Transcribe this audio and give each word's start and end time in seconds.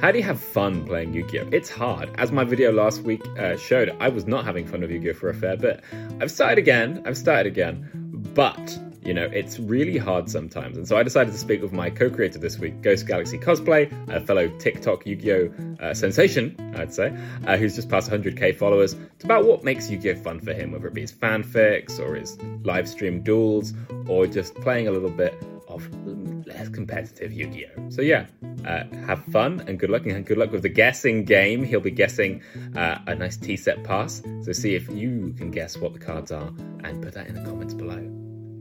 How 0.00 0.12
do 0.12 0.18
you 0.18 0.24
have 0.24 0.40
fun 0.40 0.84
playing 0.86 1.12
Yu 1.12 1.26
Gi 1.26 1.40
Oh? 1.40 1.48
It's 1.50 1.68
hard. 1.68 2.10
As 2.18 2.30
my 2.30 2.44
video 2.44 2.70
last 2.70 3.02
week 3.02 3.20
uh, 3.36 3.56
showed, 3.56 3.96
I 3.98 4.08
was 4.08 4.28
not 4.28 4.44
having 4.44 4.64
fun 4.64 4.80
with 4.82 4.92
Yu 4.92 5.00
Gi 5.00 5.10
Oh 5.10 5.14
for 5.14 5.28
a 5.28 5.34
fair 5.34 5.56
bit. 5.56 5.82
I've 6.20 6.30
started 6.30 6.56
again, 6.56 7.02
I've 7.04 7.16
started 7.16 7.48
again, 7.48 7.90
but 8.32 8.78
you 9.02 9.12
know, 9.12 9.24
it's 9.24 9.58
really 9.58 9.98
hard 9.98 10.30
sometimes. 10.30 10.76
And 10.76 10.86
so 10.86 10.96
I 10.96 11.02
decided 11.02 11.32
to 11.32 11.38
speak 11.38 11.62
with 11.62 11.72
my 11.72 11.90
co 11.90 12.10
creator 12.10 12.38
this 12.38 12.60
week, 12.60 12.80
Ghost 12.80 13.08
Galaxy 13.08 13.38
Cosplay, 13.38 13.90
a 14.08 14.20
fellow 14.20 14.46
TikTok 14.58 15.04
Yu 15.04 15.16
Gi 15.16 15.32
Oh! 15.32 15.52
Uh, 15.80 15.94
sensation, 15.94 16.54
I'd 16.76 16.94
say, 16.94 17.12
uh, 17.48 17.56
who's 17.56 17.74
just 17.74 17.88
passed 17.88 18.08
100k 18.08 18.54
followers. 18.56 18.92
It's 18.92 19.24
about 19.24 19.46
what 19.46 19.64
makes 19.64 19.90
Yu 19.90 19.98
Gi 19.98 20.12
Oh! 20.12 20.14
fun 20.14 20.38
for 20.38 20.52
him, 20.52 20.70
whether 20.70 20.86
it 20.86 20.94
be 20.94 21.00
his 21.00 21.12
fanfics 21.12 21.98
or 21.98 22.14
his 22.14 22.38
live 22.62 22.88
stream 22.88 23.20
duels 23.24 23.74
or 24.06 24.28
just 24.28 24.54
playing 24.54 24.86
a 24.86 24.92
little 24.92 25.10
bit 25.10 25.34
of 25.78 26.46
less 26.46 26.68
competitive 26.68 27.32
Yu 27.32 27.46
Gi 27.48 27.66
Oh! 27.76 27.90
So, 27.90 28.02
yeah, 28.02 28.26
uh, 28.66 28.84
have 29.06 29.24
fun 29.26 29.64
and 29.66 29.78
good 29.78 29.90
luck. 29.90 30.06
And 30.06 30.24
good 30.26 30.38
luck 30.38 30.52
with 30.52 30.62
the 30.62 30.68
guessing 30.68 31.24
game. 31.24 31.64
He'll 31.64 31.80
be 31.80 31.90
guessing 31.90 32.42
uh, 32.76 32.98
a 33.06 33.14
nice 33.14 33.36
T 33.36 33.56
set 33.56 33.82
pass. 33.84 34.22
So, 34.42 34.52
see 34.52 34.74
if 34.74 34.88
you 34.90 35.34
can 35.36 35.50
guess 35.50 35.76
what 35.76 35.92
the 35.92 35.98
cards 35.98 36.32
are 36.32 36.52
and 36.84 37.02
put 37.02 37.14
that 37.14 37.26
in 37.26 37.34
the 37.34 37.42
comments 37.42 37.74
below. 37.74 38.02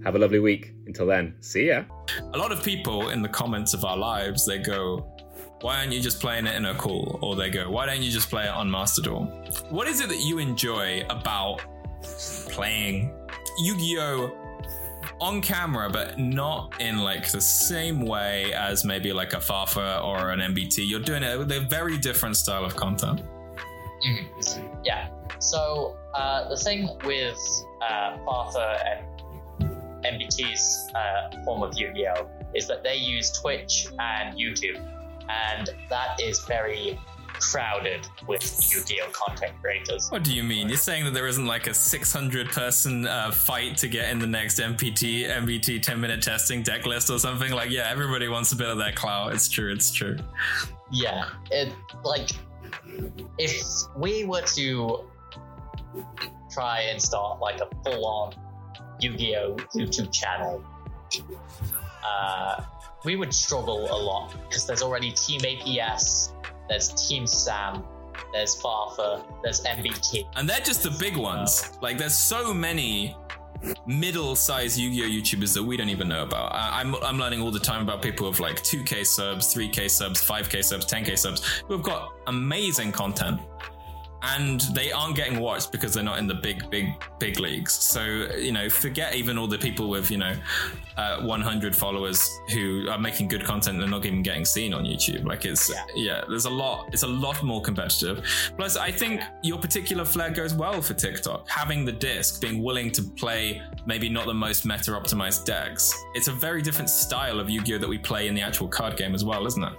Have 0.03 0.15
a 0.15 0.19
lovely 0.19 0.39
week. 0.39 0.73
Until 0.85 1.07
then, 1.07 1.35
see 1.41 1.67
ya. 1.67 1.83
A 2.33 2.37
lot 2.37 2.51
of 2.51 2.63
people 2.63 3.09
in 3.09 3.21
the 3.21 3.29
comments 3.29 3.73
of 3.73 3.83
our 3.83 3.97
lives, 3.97 4.45
they 4.45 4.59
go, 4.59 4.99
why 5.61 5.79
aren't 5.79 5.91
you 5.91 5.99
just 5.99 6.21
playing 6.21 6.45
it 6.45 6.55
in 6.55 6.65
a 6.65 6.75
call? 6.75 7.19
Or 7.21 7.35
they 7.35 7.49
go, 7.49 7.69
why 7.69 7.85
don't 7.87 8.01
you 8.01 8.11
just 8.11 8.29
play 8.29 8.43
it 8.43 8.49
on 8.49 8.69
Master 8.69 9.01
Duel? 9.01 9.25
What 9.69 9.87
is 9.87 9.99
it 10.01 10.09
that 10.09 10.19
you 10.19 10.37
enjoy 10.37 11.03
about 11.09 11.61
playing 12.49 13.11
Yu-Gi-Oh! 13.59 14.46
On 15.19 15.41
camera, 15.41 15.89
but 15.89 16.19
not 16.19 16.79
in 16.79 16.99
like 16.99 17.31
the 17.31 17.41
same 17.41 18.05
way 18.05 18.53
as 18.53 18.85
maybe 18.85 19.11
like 19.11 19.33
a 19.33 19.37
Farfa 19.37 20.03
or 20.03 20.29
an 20.29 20.39
MBT? 20.39 20.87
You're 20.87 20.99
doing 20.99 21.23
it 21.23 21.37
with 21.39 21.51
a 21.51 21.61
very 21.61 21.97
different 21.97 22.37
style 22.37 22.63
of 22.63 22.75
content. 22.75 23.23
Mm-hmm. 24.05 24.75
Yeah. 24.83 25.09
So 25.39 25.97
uh, 26.13 26.49
the 26.49 26.57
thing 26.57 26.89
with 27.03 27.37
uh, 27.81 28.17
Farfa 28.25 28.79
and 28.85 29.07
MBT's 30.05 30.91
uh, 30.95 31.43
form 31.43 31.63
of 31.63 31.77
Yu-Gi-Oh 31.77 32.29
is 32.53 32.67
that 32.67 32.83
they 32.83 32.95
use 32.95 33.31
Twitch 33.31 33.87
and 33.99 34.37
YouTube, 34.37 34.79
and 35.29 35.69
that 35.89 36.19
is 36.21 36.39
very 36.45 36.99
crowded 37.39 38.07
with 38.27 38.43
Yu-Gi-Oh 38.71 39.09
content 39.11 39.53
creators. 39.61 40.09
What 40.09 40.23
do 40.23 40.33
you 40.33 40.43
mean? 40.43 40.69
You're 40.69 40.77
saying 40.77 41.05
that 41.05 41.13
there 41.13 41.27
isn't 41.27 41.45
like 41.45 41.67
a 41.67 41.73
600 41.73 42.49
person 42.49 43.07
uh, 43.07 43.31
fight 43.31 43.77
to 43.77 43.87
get 43.87 44.09
in 44.11 44.19
the 44.19 44.27
next 44.27 44.59
MPT 44.59 45.29
MBT 45.29 45.81
10 45.81 45.99
minute 45.99 46.21
testing 46.21 46.63
deck 46.63 46.85
list 46.85 47.09
or 47.09 47.19
something? 47.19 47.51
Like, 47.51 47.69
yeah, 47.69 47.89
everybody 47.89 48.27
wants 48.27 48.51
a 48.51 48.55
bit 48.55 48.67
of 48.67 48.77
that 48.79 48.95
clout. 48.95 49.33
It's 49.33 49.49
true. 49.49 49.71
It's 49.71 49.91
true. 49.91 50.17
Yeah, 50.91 51.29
it 51.51 51.73
like 52.03 52.29
if 53.37 53.61
we 53.95 54.23
were 54.23 54.41
to 54.41 55.05
try 56.51 56.81
and 56.81 57.01
start 57.01 57.39
like 57.39 57.59
a 57.59 57.67
full 57.83 58.05
on 58.05 58.33
Yu-Gi-Oh 58.99 59.55
YouTube 59.75 60.11
channel, 60.11 60.63
uh, 62.05 62.63
we 63.05 63.15
would 63.15 63.33
struggle 63.33 63.87
a 63.91 63.97
lot 63.97 64.33
because 64.47 64.65
there's 64.65 64.81
already 64.81 65.11
Team 65.11 65.41
APS, 65.41 66.33
there's 66.69 66.89
Team 67.07 67.27
Sam, 67.27 67.83
there's 68.33 68.61
Farfa, 68.61 69.23
there's 69.43 69.61
MBT, 69.63 70.25
and 70.35 70.49
they're 70.49 70.59
just 70.59 70.83
the 70.83 70.95
big 70.99 71.17
ones. 71.17 71.71
Like 71.81 71.97
there's 71.97 72.15
so 72.15 72.53
many 72.53 73.15
middle-sized 73.85 74.77
Yu-Gi-Oh 74.77 75.07
YouTubers 75.07 75.53
that 75.53 75.63
we 75.63 75.77
don't 75.77 75.89
even 75.89 76.07
know 76.07 76.23
about. 76.23 76.53
I, 76.53 76.81
am 76.81 76.95
I'm, 76.95 77.03
I'm 77.03 77.17
learning 77.17 77.41
all 77.41 77.51
the 77.51 77.59
time 77.59 77.81
about 77.81 78.01
people 78.01 78.29
with 78.29 78.39
like 78.39 78.57
2k 78.57 79.05
subs, 79.05 79.53
3k 79.53 79.89
subs, 79.89 80.25
5k 80.25 80.63
subs, 80.63 80.85
10k 80.85 81.17
subs 81.17 81.63
who 81.67 81.73
have 81.73 81.83
got 81.83 82.13
amazing 82.27 82.91
content 82.91 83.39
and 84.23 84.61
they 84.73 84.91
aren't 84.91 85.15
getting 85.15 85.39
watched 85.39 85.71
because 85.71 85.93
they're 85.93 86.03
not 86.03 86.19
in 86.19 86.27
the 86.27 86.35
big, 86.35 86.69
big, 86.69 86.87
big 87.19 87.39
leagues. 87.39 87.73
So 87.73 88.03
you 88.37 88.51
know, 88.51 88.69
forget 88.69 89.15
even 89.15 89.37
all 89.37 89.47
the 89.47 89.57
people 89.57 89.89
with 89.89 90.09
you 90.09 90.17
know, 90.17 90.33
uh, 90.97 91.21
100 91.21 91.75
followers 91.75 92.29
who 92.51 92.87
are 92.89 92.97
making 92.97 93.27
good 93.27 93.43
content 93.43 93.75
and 93.75 93.81
they're 93.81 93.89
not 93.89 94.05
even 94.05 94.23
getting 94.23 94.45
seen 94.45 94.73
on 94.73 94.85
YouTube. 94.85 95.25
Like 95.25 95.45
it's 95.45 95.69
yeah. 95.69 95.85
yeah, 95.95 96.21
there's 96.27 96.45
a 96.45 96.49
lot. 96.49 96.89
It's 96.93 97.03
a 97.03 97.07
lot 97.07 97.43
more 97.43 97.61
competitive. 97.61 98.25
Plus, 98.57 98.77
I 98.77 98.91
think 98.91 99.21
your 99.43 99.59
particular 99.59 100.05
flair 100.05 100.31
goes 100.31 100.53
well 100.53 100.81
for 100.81 100.93
TikTok. 100.93 101.47
Having 101.49 101.85
the 101.85 101.91
disc, 101.91 102.41
being 102.41 102.63
willing 102.63 102.91
to 102.91 103.03
play 103.03 103.61
maybe 103.85 104.09
not 104.09 104.25
the 104.25 104.33
most 104.33 104.65
meta 104.65 104.91
optimized 104.91 105.45
decks. 105.45 105.93
It's 106.13 106.27
a 106.27 106.33
very 106.33 106.61
different 106.61 106.89
style 106.89 107.39
of 107.39 107.49
Yu-Gi-Oh 107.49 107.77
that 107.77 107.89
we 107.89 107.97
play 107.97 108.27
in 108.27 108.35
the 108.35 108.41
actual 108.41 108.67
card 108.67 108.97
game 108.97 109.15
as 109.15 109.23
well, 109.23 109.45
isn't 109.47 109.63
it? 109.63 109.73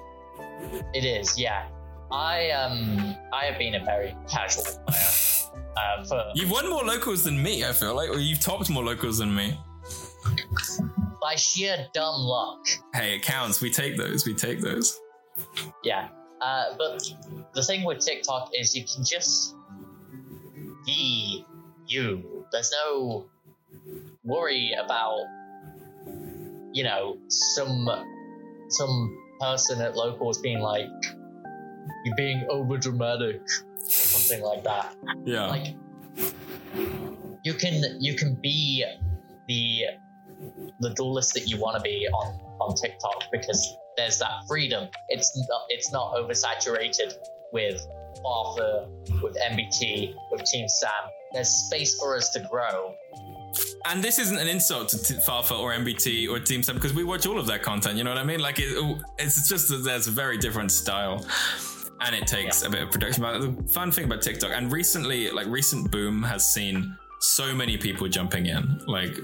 It 0.94 1.04
is, 1.04 1.38
yeah. 1.38 1.66
I 2.10 2.50
um 2.50 3.16
I 3.32 3.44
have 3.46 3.58
been 3.58 3.74
a 3.74 3.84
very 3.84 4.16
casual 4.28 4.64
player. 4.86 5.10
Uh, 5.78 6.04
for 6.04 6.24
you've 6.34 6.50
won 6.50 6.68
more 6.68 6.82
locals 6.82 7.22
than 7.22 7.40
me. 7.40 7.64
I 7.64 7.72
feel 7.72 7.94
like, 7.94 8.10
or 8.10 8.18
you've 8.18 8.40
topped 8.40 8.68
more 8.68 8.82
locals 8.84 9.18
than 9.18 9.32
me. 9.32 9.56
By 11.22 11.36
sheer 11.36 11.86
dumb 11.94 12.20
luck. 12.20 12.66
Hey, 12.92 13.14
it 13.14 13.22
counts. 13.22 13.60
We 13.60 13.70
take 13.70 13.96
those. 13.96 14.26
We 14.26 14.34
take 14.34 14.60
those. 14.60 14.98
Yeah, 15.84 16.08
uh, 16.40 16.74
but 16.76 17.02
the 17.54 17.62
thing 17.62 17.84
with 17.84 18.00
TikTok 18.00 18.50
is 18.58 18.74
you 18.74 18.84
can 18.92 19.04
just 19.04 19.54
be 20.84 21.44
you. 21.86 22.44
There's 22.50 22.72
no 22.72 23.26
worry 24.24 24.72
about 24.84 25.20
you 26.72 26.82
know 26.82 27.18
some 27.28 27.88
some 28.68 29.18
person 29.40 29.80
at 29.80 29.94
locals 29.94 30.38
being 30.38 30.58
like 30.58 30.88
being 32.16 32.46
over 32.50 32.76
dramatic 32.76 33.42
or 33.42 33.88
something 33.88 34.42
like 34.42 34.64
that. 34.64 34.94
Yeah. 35.24 35.46
Like 35.46 35.74
you 37.44 37.54
can 37.54 37.96
you 38.00 38.14
can 38.14 38.34
be 38.34 38.84
the 39.48 39.84
the 40.80 40.90
duelist 40.90 41.34
that 41.34 41.48
you 41.48 41.58
want 41.58 41.76
to 41.76 41.82
be 41.82 42.06
on 42.08 42.38
on 42.60 42.74
TikTok 42.74 43.24
because 43.32 43.76
there's 43.96 44.18
that 44.18 44.46
freedom. 44.46 44.88
It's 45.08 45.36
not 45.48 45.62
it's 45.68 45.92
not 45.92 46.14
oversaturated 46.14 47.14
with 47.52 47.86
Arthur, 48.24 48.86
with 49.22 49.36
MBT, 49.50 50.14
with 50.30 50.44
Team 50.44 50.68
Sam. 50.68 50.90
There's 51.32 51.48
space 51.48 51.98
for 51.98 52.16
us 52.16 52.30
to 52.30 52.40
grow. 52.50 52.94
And 53.86 54.02
this 54.02 54.18
isn't 54.18 54.36
an 54.36 54.48
insult 54.48 54.90
to 54.90 55.14
Farfa 55.14 55.58
or 55.58 55.72
MBT 55.72 56.28
or 56.28 56.38
Team 56.38 56.62
Sam 56.62 56.74
because 56.74 56.92
we 56.92 57.04
watch 57.04 57.26
all 57.26 57.38
of 57.38 57.46
their 57.46 57.58
content. 57.58 57.96
You 57.96 58.04
know 58.04 58.10
what 58.10 58.18
I 58.18 58.24
mean? 58.24 58.40
Like 58.40 58.58
it, 58.58 58.98
it's 59.18 59.48
just 59.48 59.68
that 59.68 59.78
there's 59.78 60.06
a 60.06 60.10
very 60.10 60.36
different 60.36 60.70
style 60.70 61.24
and 62.00 62.14
it 62.14 62.26
takes 62.26 62.62
yeah. 62.62 62.68
a 62.68 62.70
bit 62.70 62.82
of 62.82 62.90
production. 62.90 63.22
But 63.22 63.40
the 63.40 63.72
fun 63.72 63.92
thing 63.92 64.04
about 64.04 64.22
TikTok, 64.22 64.52
and 64.54 64.70
recently, 64.72 65.30
like 65.30 65.46
recent 65.46 65.90
boom 65.90 66.22
has 66.22 66.46
seen 66.46 66.96
so 67.20 67.54
many 67.54 67.76
people 67.76 68.08
jumping 68.08 68.46
in. 68.46 68.80
Like, 68.86 69.18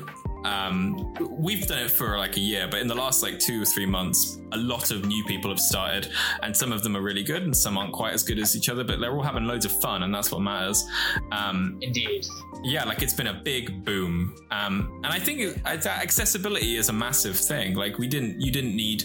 um, 0.44 1.14
we've 1.30 1.66
done 1.66 1.78
it 1.78 1.90
for 1.90 2.18
like 2.18 2.36
a 2.36 2.40
year, 2.40 2.66
but 2.70 2.80
in 2.80 2.86
the 2.86 2.94
last 2.94 3.22
like 3.22 3.38
two 3.38 3.62
or 3.62 3.64
three 3.64 3.86
months, 3.86 4.40
a 4.52 4.56
lot 4.56 4.90
of 4.90 5.06
new 5.06 5.24
people 5.24 5.50
have 5.50 5.60
started, 5.60 6.10
and 6.42 6.56
some 6.56 6.72
of 6.72 6.82
them 6.82 6.96
are 6.96 7.00
really 7.00 7.22
good, 7.22 7.42
and 7.42 7.56
some 7.56 7.78
aren't 7.78 7.92
quite 7.92 8.12
as 8.12 8.22
good 8.22 8.38
as 8.38 8.56
each 8.56 8.68
other, 8.68 8.84
but 8.84 9.00
they're 9.00 9.14
all 9.14 9.22
having 9.22 9.44
loads 9.44 9.64
of 9.64 9.80
fun, 9.80 10.02
and 10.02 10.14
that's 10.14 10.30
what 10.30 10.40
matters. 10.40 10.84
Um, 11.32 11.78
Indeed. 11.80 12.26
Yeah, 12.62 12.84
like 12.84 13.02
it's 13.02 13.14
been 13.14 13.28
a 13.28 13.40
big 13.42 13.84
boom, 13.84 14.34
um, 14.50 15.00
and 15.04 15.12
I 15.12 15.18
think 15.18 15.60
accessibility 15.66 16.76
is 16.76 16.88
a 16.88 16.92
massive 16.92 17.36
thing. 17.36 17.74
Like 17.74 17.98
we 17.98 18.08
didn't, 18.08 18.40
you 18.40 18.50
didn't 18.50 18.74
need 18.74 19.04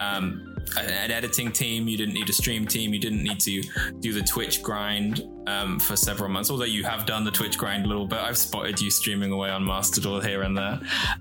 um, 0.00 0.55
an 0.76 1.10
editing 1.10 1.52
team, 1.52 1.88
you 1.88 1.96
didn't 1.96 2.14
need 2.14 2.28
a 2.28 2.32
stream 2.32 2.66
team, 2.66 2.92
you 2.92 3.00
didn't 3.00 3.22
need 3.22 3.40
to 3.40 3.62
do 4.00 4.12
the 4.12 4.22
Twitch 4.22 4.62
grind 4.62 5.22
um, 5.46 5.78
for 5.78 5.96
several 5.96 6.28
months. 6.28 6.50
Although 6.50 6.64
you 6.64 6.84
have 6.84 7.06
done 7.06 7.24
the 7.24 7.30
Twitch 7.30 7.56
grind 7.56 7.84
a 7.84 7.88
little 7.88 8.06
bit, 8.06 8.18
I've 8.18 8.38
spotted 8.38 8.80
you 8.80 8.90
streaming 8.90 9.32
away 9.32 9.50
on 9.50 9.64
Master 9.64 10.00
Duel 10.00 10.20
here 10.20 10.42
and 10.42 10.56
there. 10.56 10.80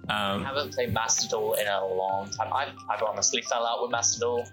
Um, 0.10 0.44
I 0.44 0.44
haven't 0.46 0.74
played 0.74 0.94
Master 0.94 1.28
Duel 1.28 1.54
in 1.54 1.68
a 1.68 1.86
long 1.86 2.30
time. 2.32 2.52
I've, 2.54 2.74
I've 2.90 3.04
honestly 3.04 3.42
fell 3.44 3.66
out 3.66 3.82
with 3.82 3.92
Master 3.92 4.20
Duel. 4.20 4.48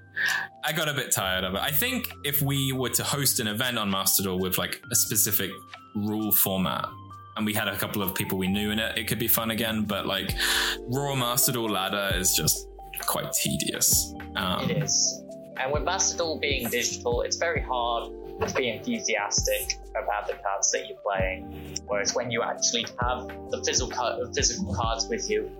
I 0.64 0.72
got 0.72 0.88
a 0.88 0.94
bit 0.94 1.10
tired 1.10 1.44
of 1.44 1.54
it. 1.54 1.60
I 1.60 1.70
think 1.70 2.12
if 2.25 2.42
we 2.42 2.72
were 2.72 2.90
to 2.90 3.02
host 3.02 3.40
an 3.40 3.46
event 3.46 3.78
on 3.78 3.90
Master 3.90 4.22
Duel 4.22 4.38
with 4.38 4.58
like 4.58 4.82
a 4.90 4.94
specific 4.94 5.50
rule 5.94 6.32
format, 6.32 6.88
and 7.37 7.46
we 7.46 7.55
had 7.55 7.67
a 7.67 7.76
couple 7.76 8.02
of 8.02 8.14
people 8.14 8.37
we 8.37 8.46
knew 8.46 8.70
in 8.70 8.78
it, 8.78 8.99
it 8.99 9.06
could 9.08 9.19
be 9.19 9.28
fun 9.28 9.52
again. 9.52 9.84
But 9.84 10.06
like 10.06 10.32
Raw 10.81 11.14
Master 11.14 11.50
Duel 11.50 11.70
ladder 11.70 12.14
is 12.14 12.34
just 12.34 12.69
quite 13.00 13.33
tedious. 13.33 14.15
Um, 14.37 14.71
it 14.71 14.83
is. 14.83 15.23
And 15.59 15.73
with 15.73 15.83
Master 15.83 16.17
Duel 16.17 16.39
being 16.39 16.69
digital, 16.69 17.23
it's 17.23 17.37
very 17.37 17.61
hard 17.61 18.12
to 18.41 18.55
be 18.55 18.69
enthusiastic 18.69 19.79
about 19.91 20.27
the 20.27 20.35
cards 20.35 20.71
that 20.73 20.89
you're 20.89 20.99
playing. 20.99 21.77
Whereas 21.87 22.15
when 22.15 22.31
you 22.31 22.43
actually 22.43 22.87
have 23.00 23.29
the 23.50 23.62
physical 23.65 24.33
physical 24.35 24.75
cards 24.75 25.06
with 25.09 25.29
you, 25.31 25.50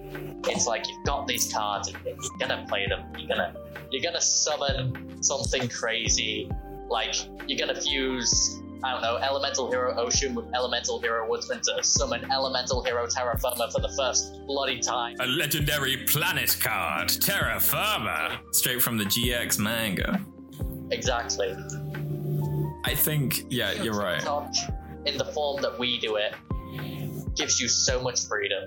it's 0.49 0.67
like 0.67 0.89
you've 0.89 1.05
got 1.05 1.27
these 1.27 1.53
cards 1.53 1.89
and 1.89 1.97
you're 2.05 2.39
gonna 2.41 2.65
play 2.69 2.87
them. 2.89 3.05
You're 3.19 3.29
gonna 3.29 3.55
you're 3.91 4.03
gonna 4.03 4.21
summon 4.21 5.23
something 5.23 5.69
crazy, 5.69 6.51
like 6.89 7.15
you're 7.47 7.59
gonna 7.59 7.81
fuse 7.81 8.62
I 8.85 8.91
don't 8.91 9.03
know, 9.03 9.17
Elemental 9.17 9.71
Hero 9.71 9.95
Ocean 9.97 10.35
with 10.35 10.47
Elemental 10.55 11.01
Hero 11.01 11.29
Woodsman 11.29 11.61
to 11.63 11.85
summon 11.85 12.31
Elemental 12.33 12.83
Hero 12.83 13.07
Terra 13.07 13.39
Firma 13.39 13.71
for 13.71 13.81
the 13.81 13.93
first 13.97 14.45
bloody 14.47 14.81
time. 14.81 15.17
A 15.21 15.27
legendary 15.27 15.99
planet 15.99 16.57
card, 16.61 17.09
Terra 17.09 17.61
Firma, 17.61 18.41
straight 18.51 18.83
from 18.83 18.99
the 18.99 19.05
GX 19.05 19.59
manga. 19.59 20.21
exactly. 20.91 21.57
I 22.85 22.95
think, 22.95 23.45
yeah, 23.51 23.73
you're 23.83 23.95
right. 23.95 24.21
In 25.07 25.17
the 25.17 25.27
form 25.27 25.63
that 25.63 25.79
we 25.79 25.99
do 26.01 26.17
it 26.17 26.35
gives 27.37 27.61
you 27.61 27.69
so 27.69 28.03
much 28.03 28.27
freedom, 28.27 28.65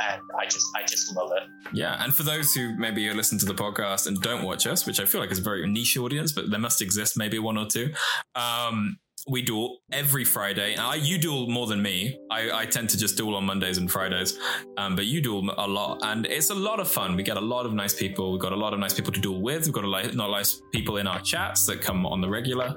and 0.00 0.20
I 0.38 0.44
just 0.46 0.66
I 0.74 0.82
just 0.82 1.14
love 1.14 1.30
it. 1.36 1.42
Yeah, 1.72 2.02
and 2.02 2.14
for 2.14 2.22
those 2.22 2.54
who 2.54 2.74
maybe 2.76 3.02
you 3.02 3.12
listen 3.14 3.38
to 3.38 3.46
the 3.46 3.54
podcast 3.54 4.06
and 4.06 4.20
don't 4.20 4.42
watch 4.42 4.66
us, 4.66 4.86
which 4.86 5.00
I 5.00 5.04
feel 5.04 5.20
like 5.20 5.30
is 5.30 5.38
a 5.38 5.42
very 5.42 5.66
niche 5.68 5.96
audience, 5.96 6.32
but 6.32 6.50
there 6.50 6.58
must 6.60 6.80
exist 6.82 7.16
maybe 7.16 7.38
one 7.38 7.56
or 7.58 7.66
two. 7.66 7.92
Um, 8.34 8.96
we 9.28 9.42
duel 9.42 9.78
every 9.90 10.24
Friday. 10.24 10.76
I, 10.76 10.96
you 10.96 11.18
duel 11.18 11.48
more 11.48 11.66
than 11.66 11.80
me. 11.80 12.18
I, 12.30 12.50
I 12.50 12.66
tend 12.66 12.90
to 12.90 12.98
just 12.98 13.16
duel 13.16 13.36
on 13.36 13.44
Mondays 13.44 13.78
and 13.78 13.90
Fridays, 13.90 14.38
um, 14.76 14.96
but 14.96 15.06
you 15.06 15.20
duel 15.20 15.50
a 15.56 15.66
lot, 15.66 16.00
and 16.02 16.26
it's 16.26 16.50
a 16.50 16.54
lot 16.54 16.80
of 16.80 16.88
fun. 16.88 17.16
We 17.16 17.22
get 17.22 17.36
a 17.36 17.40
lot 17.40 17.66
of 17.66 17.72
nice 17.72 17.94
people. 17.94 18.32
We've 18.32 18.40
got 18.40 18.52
a 18.52 18.56
lot 18.56 18.74
of 18.74 18.80
nice 18.80 18.92
people 18.92 19.12
to 19.12 19.20
duel 19.20 19.40
with. 19.40 19.64
We've 19.64 19.74
got 19.74 19.84
a 19.84 19.88
lot 19.88 20.04
of 20.04 20.14
nice 20.14 20.60
people 20.72 20.98
in 20.98 21.06
our 21.06 21.20
chats 21.20 21.66
that 21.66 21.80
come 21.80 22.04
on 22.06 22.20
the 22.20 22.28
regular. 22.28 22.76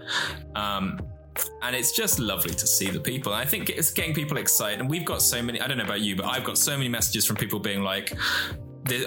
Um, 0.55 0.99
and 1.61 1.75
it's 1.75 1.91
just 1.91 2.19
lovely 2.19 2.53
to 2.53 2.67
see 2.67 2.89
the 2.89 2.99
people. 2.99 3.33
And 3.33 3.41
I 3.41 3.45
think 3.45 3.69
it's 3.69 3.91
getting 3.91 4.13
people 4.13 4.37
excited. 4.37 4.79
And 4.79 4.89
we've 4.89 5.05
got 5.05 5.21
so 5.21 5.41
many, 5.41 5.61
I 5.61 5.67
don't 5.67 5.77
know 5.77 5.83
about 5.83 6.01
you, 6.01 6.15
but 6.15 6.25
I've 6.25 6.43
got 6.43 6.57
so 6.57 6.75
many 6.75 6.89
messages 6.89 7.25
from 7.25 7.35
people 7.35 7.59
being 7.59 7.83
like, 7.83 8.13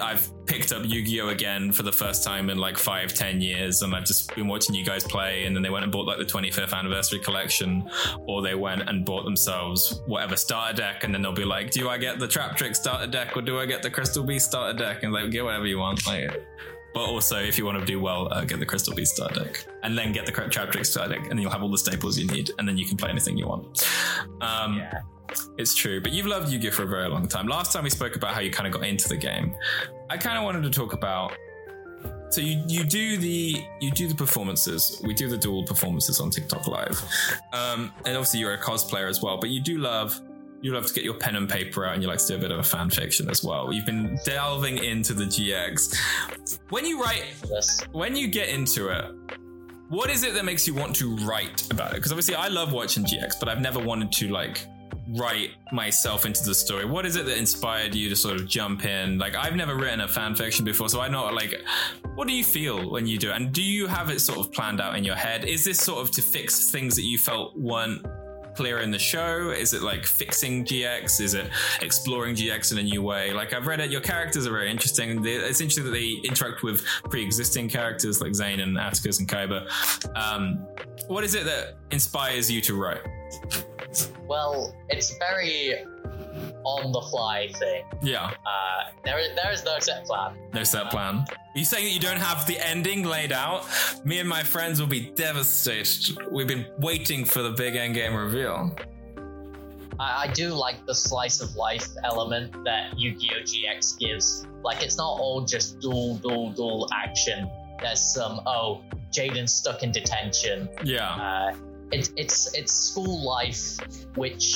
I've 0.01 0.29
picked 0.47 0.73
up 0.73 0.83
Yu-Gi-Oh 0.85 1.29
again 1.29 1.73
for 1.73 1.83
the 1.83 1.93
first 1.93 2.25
time 2.25 2.51
in 2.51 2.59
like 2.59 2.77
five, 2.77 3.15
ten 3.15 3.41
years, 3.41 3.83
and 3.83 3.95
I've 3.95 4.05
just 4.05 4.35
been 4.35 4.49
watching 4.49 4.75
you 4.75 4.85
guys 4.85 5.05
play. 5.05 5.45
And 5.45 5.55
then 5.55 5.63
they 5.63 5.71
went 5.71 5.85
and 5.85 5.93
bought 5.93 6.07
like 6.07 6.19
the 6.19 6.25
25th 6.25 6.73
anniversary 6.73 7.19
collection, 7.19 7.89
or 8.27 8.43
they 8.43 8.55
went 8.55 8.89
and 8.89 9.05
bought 9.05 9.25
themselves 9.25 10.03
whatever 10.07 10.37
starter 10.37 10.77
deck, 10.77 11.05
and 11.05 11.15
then 11.15 11.23
they'll 11.23 11.33
be 11.33 11.45
like, 11.45 11.71
"Do 11.71 11.89
I 11.89 11.99
get 11.99 12.19
the 12.19 12.29
Trap 12.29 12.57
Trick 12.57 12.75
starter 12.75 13.07
deck, 13.07 13.37
or 13.37 13.43
do 13.43 13.59
I 13.59 13.67
get 13.67 13.83
the 13.83 13.91
Crystal 13.91 14.25
Beast 14.25 14.47
starter 14.47 14.77
deck?" 14.77 15.03
And 15.03 15.13
like, 15.13 15.31
get 15.31 15.45
whatever 15.45 15.67
you 15.67 15.79
want, 15.79 16.07
like. 16.07 16.43
But 16.93 17.01
also, 17.05 17.39
if 17.39 17.57
you 17.57 17.65
want 17.65 17.79
to 17.79 17.85
do 17.85 18.01
well, 18.01 18.33
uh, 18.33 18.45
get 18.45 18.59
the 18.59 18.67
Crystal 18.67 18.95
Beast 18.95 19.15
starter 19.17 19.45
deck, 19.45 19.65
and 19.83 19.97
then 19.97 20.13
get 20.13 20.27
the 20.27 20.33
Trap 20.33 20.73
Trick 20.73 20.85
starter 20.85 21.15
deck, 21.15 21.31
and 21.31 21.41
you'll 21.41 21.51
have 21.51 21.63
all 21.63 21.71
the 21.71 21.79
staples 21.79 22.19
you 22.19 22.27
need, 22.27 22.51
and 22.59 22.69
then 22.69 22.77
you 22.77 22.85
can 22.87 22.97
play 22.97 23.11
anything 23.11 23.37
you 23.37 23.47
want. 23.47 23.87
Um, 24.41 24.79
Yeah. 24.79 25.01
it's 25.57 25.75
true, 25.75 26.01
but 26.01 26.11
you've 26.13 26.27
loved 26.27 26.51
Yu-Gi-Oh 26.53 26.73
for 26.73 26.83
a 26.83 26.87
very 26.89 27.09
long 27.09 27.29
time. 27.29 27.47
Last 27.47 27.73
time 27.73 27.85
we 27.85 27.91
spoke 27.91 28.17
about 28.17 28.35
how 28.35 28.41
you 28.41 28.51
kind 28.51 28.67
of 28.67 28.73
got 28.73 28.85
into 28.85 29.09
the 29.09 29.17
game. 29.17 29.55
I 30.09 30.17
kind 30.17 30.37
of 30.37 30.43
wanted 30.45 30.63
to 30.65 30.71
talk 30.71 30.93
about. 30.93 31.33
So 32.31 32.41
you 32.41 32.63
you 32.69 32.85
do 32.85 33.17
the 33.17 33.65
you 33.81 33.91
do 33.91 34.07
the 34.07 34.15
performances. 34.15 35.01
We 35.05 35.15
do 35.15 35.29
the 35.29 35.37
dual 35.37 35.65
performances 35.65 36.21
on 36.21 36.31
TikTok 36.31 36.67
Live, 36.69 37.03
um, 37.53 37.93
and 38.05 38.17
obviously 38.17 38.39
you're 38.41 38.55
a 38.55 38.59
cosplayer 38.59 39.09
as 39.09 39.21
well. 39.21 39.37
But 39.37 39.51
you 39.51 39.61
do 39.61 39.79
love 39.79 40.21
you 40.63 40.73
love 40.73 40.87
to 40.87 40.95
get 40.95 41.05
your 41.05 41.15
pen 41.15 41.37
and 41.37 41.49
paper 41.49 41.87
out, 41.87 41.95
and 41.95 42.03
you 42.03 42.09
like 42.09 42.19
to 42.19 42.27
do 42.27 42.35
a 42.37 42.39
bit 42.39 42.51
of 42.51 42.59
a 42.59 42.63
fan 42.63 42.91
fiction 42.91 43.31
as 43.31 43.43
well. 43.43 43.73
You've 43.73 43.87
been 43.87 44.19
delving 44.25 44.79
into 44.79 45.15
the 45.15 45.25
GX. 45.25 46.59
When 46.69 46.85
you 46.85 47.03
write 47.03 47.25
This. 47.49 47.81
when 47.93 48.15
you 48.17 48.29
get 48.29 48.49
into 48.49 48.89
it, 48.89 49.15
what 49.89 50.11
is 50.11 50.23
it 50.23 50.35
that 50.35 50.45
makes 50.45 50.67
you 50.67 50.75
want 50.75 50.95
to 50.97 51.17
write 51.19 51.71
about 51.71 51.93
it? 51.93 51.97
Because 51.97 52.13
obviously, 52.13 52.35
I 52.35 52.49
love 52.49 52.73
watching 52.73 53.05
GX, 53.05 53.41
but 53.41 53.49
I've 53.49 53.61
never 53.61 53.81
wanted 53.81 54.13
to 54.13 54.29
like 54.29 54.67
write 55.09 55.51
myself 55.73 56.25
into 56.25 56.45
the 56.45 56.55
story. 56.55 56.85
What 56.85 57.05
is 57.05 57.17
it 57.17 57.27
that 57.27 57.37
inspired 57.37 57.95
you 57.95 58.09
to 58.09 58.17
sort 58.17 58.37
of 58.37 58.47
jump 58.47 58.85
in? 58.85 59.19
Like, 59.19 59.35
I've 59.35 59.57
never 59.57 59.75
written 59.75 60.03
a 60.03 60.09
fan 60.09 60.37
fiction 60.37 60.65
before, 60.65 60.89
so 60.89 61.01
I 61.01 61.09
know 61.09 61.25
like, 61.27 61.61
what 62.15 62.29
do 62.29 62.35
you 62.35 62.45
feel 62.45 62.91
when 62.91 63.07
you 63.07 63.19
do 63.19 63.31
it? 63.31 63.37
And 63.37 63.53
do 63.53 63.63
you 63.63 63.87
have 63.87 64.11
it 64.11 64.21
sort 64.21 64.39
of 64.39 64.53
planned 64.53 64.81
out 64.81 64.97
in 64.97 65.05
your 65.05 65.17
head? 65.17 65.45
Is 65.45 65.65
this 65.65 65.79
sort 65.79 66.01
of 66.01 66.11
to 66.13 66.23
fix 66.23 66.71
things 66.71 66.95
that 66.97 67.03
you 67.03 67.19
felt 67.19 67.59
weren't 67.59 68.07
clear 68.55 68.81
in 68.81 68.91
the 68.91 68.99
show? 68.99 69.51
Is 69.51 69.73
it 69.73 69.83
like 69.83 70.05
fixing 70.05 70.65
GX? 70.65 71.21
Is 71.21 71.35
it 71.35 71.51
exploring 71.83 72.35
GX 72.35 72.73
in 72.73 72.79
a 72.79 72.83
new 72.83 73.03
way? 73.03 73.33
Like 73.33 73.53
I've 73.53 73.67
read 73.67 73.81
it, 73.81 73.91
your 73.91 74.01
characters 74.01 74.47
are 74.47 74.51
very 74.51 74.71
interesting. 74.71 75.25
It's 75.25 75.61
interesting 75.61 75.85
that 75.85 75.91
they 75.91 76.21
interact 76.25 76.63
with 76.63 76.85
pre-existing 77.05 77.69
characters 77.69 78.21
like 78.21 78.35
Zane 78.35 78.61
and 78.61 78.79
Atticus 78.79 79.19
and 79.21 79.29
Kaiba. 79.29 79.67
Um, 80.17 80.67
what 81.07 81.25
is 81.25 81.35
it 81.35 81.45
that 81.45 81.77
inspires 81.91 82.51
you 82.51 82.61
to 82.63 82.81
write? 82.81 83.03
Well, 84.27 84.75
it's 84.89 85.17
very 85.19 85.85
on 86.65 86.93
the 86.93 87.01
fly 87.11 87.49
thing. 87.59 87.85
Yeah, 88.03 88.27
Uh, 88.47 88.91
there, 89.05 89.19
is, 89.19 89.35
there 89.35 89.53
is 89.53 89.65
no 89.65 89.79
set 89.79 90.05
plan. 90.05 90.37
no 90.53 90.63
set 90.65 90.91
plan. 90.91 91.25
Are 91.29 91.59
you 91.59 91.65
saying 91.65 91.85
that 91.85 91.91
you 91.91 92.01
don't 92.01 92.19
have 92.21 92.47
the 92.47 92.59
ending 92.59 93.05
laid 93.05 93.33
out? 93.33 93.67
Me 94.05 94.19
and 94.21 94.29
my 94.29 94.43
friends 94.43 94.81
will 94.81 94.89
be 94.89 95.11
devastated. 95.11 96.17
We've 96.31 96.47
been 96.47 96.67
waiting 96.79 97.25
for 97.25 97.43
the 97.43 97.51
big 97.51 97.75
end 97.77 97.95
game 97.95 98.15
reveal. 98.15 98.75
I, 99.99 100.25
I 100.29 100.33
do 100.33 100.51
like 100.55 100.87
the 100.87 100.95
slice 100.95 101.41
of 101.41 101.55
life 101.57 101.87
element 102.05 102.53
that 102.65 102.99
Yu-Gi-Oh! 102.99 103.43
GX 103.43 103.99
gives. 103.99 104.47
Like, 104.63 104.83
it's 104.83 104.97
not 104.97 105.19
all 105.21 105.43
just 105.45 105.81
duel, 105.81 106.17
duel, 106.19 106.53
duel 106.53 106.89
action. 106.95 107.51
There's 107.81 108.01
some, 108.01 108.41
oh, 108.47 108.83
Jaden's 109.11 109.53
stuck 109.55 109.83
in 109.83 109.91
detention. 109.93 110.69
Yeah, 110.85 111.11
Uh, 111.15 111.57
it, 111.93 112.11
it's 112.17 112.55
it's 112.55 112.73
school 112.73 113.25
life, 113.27 113.79
which 114.15 114.55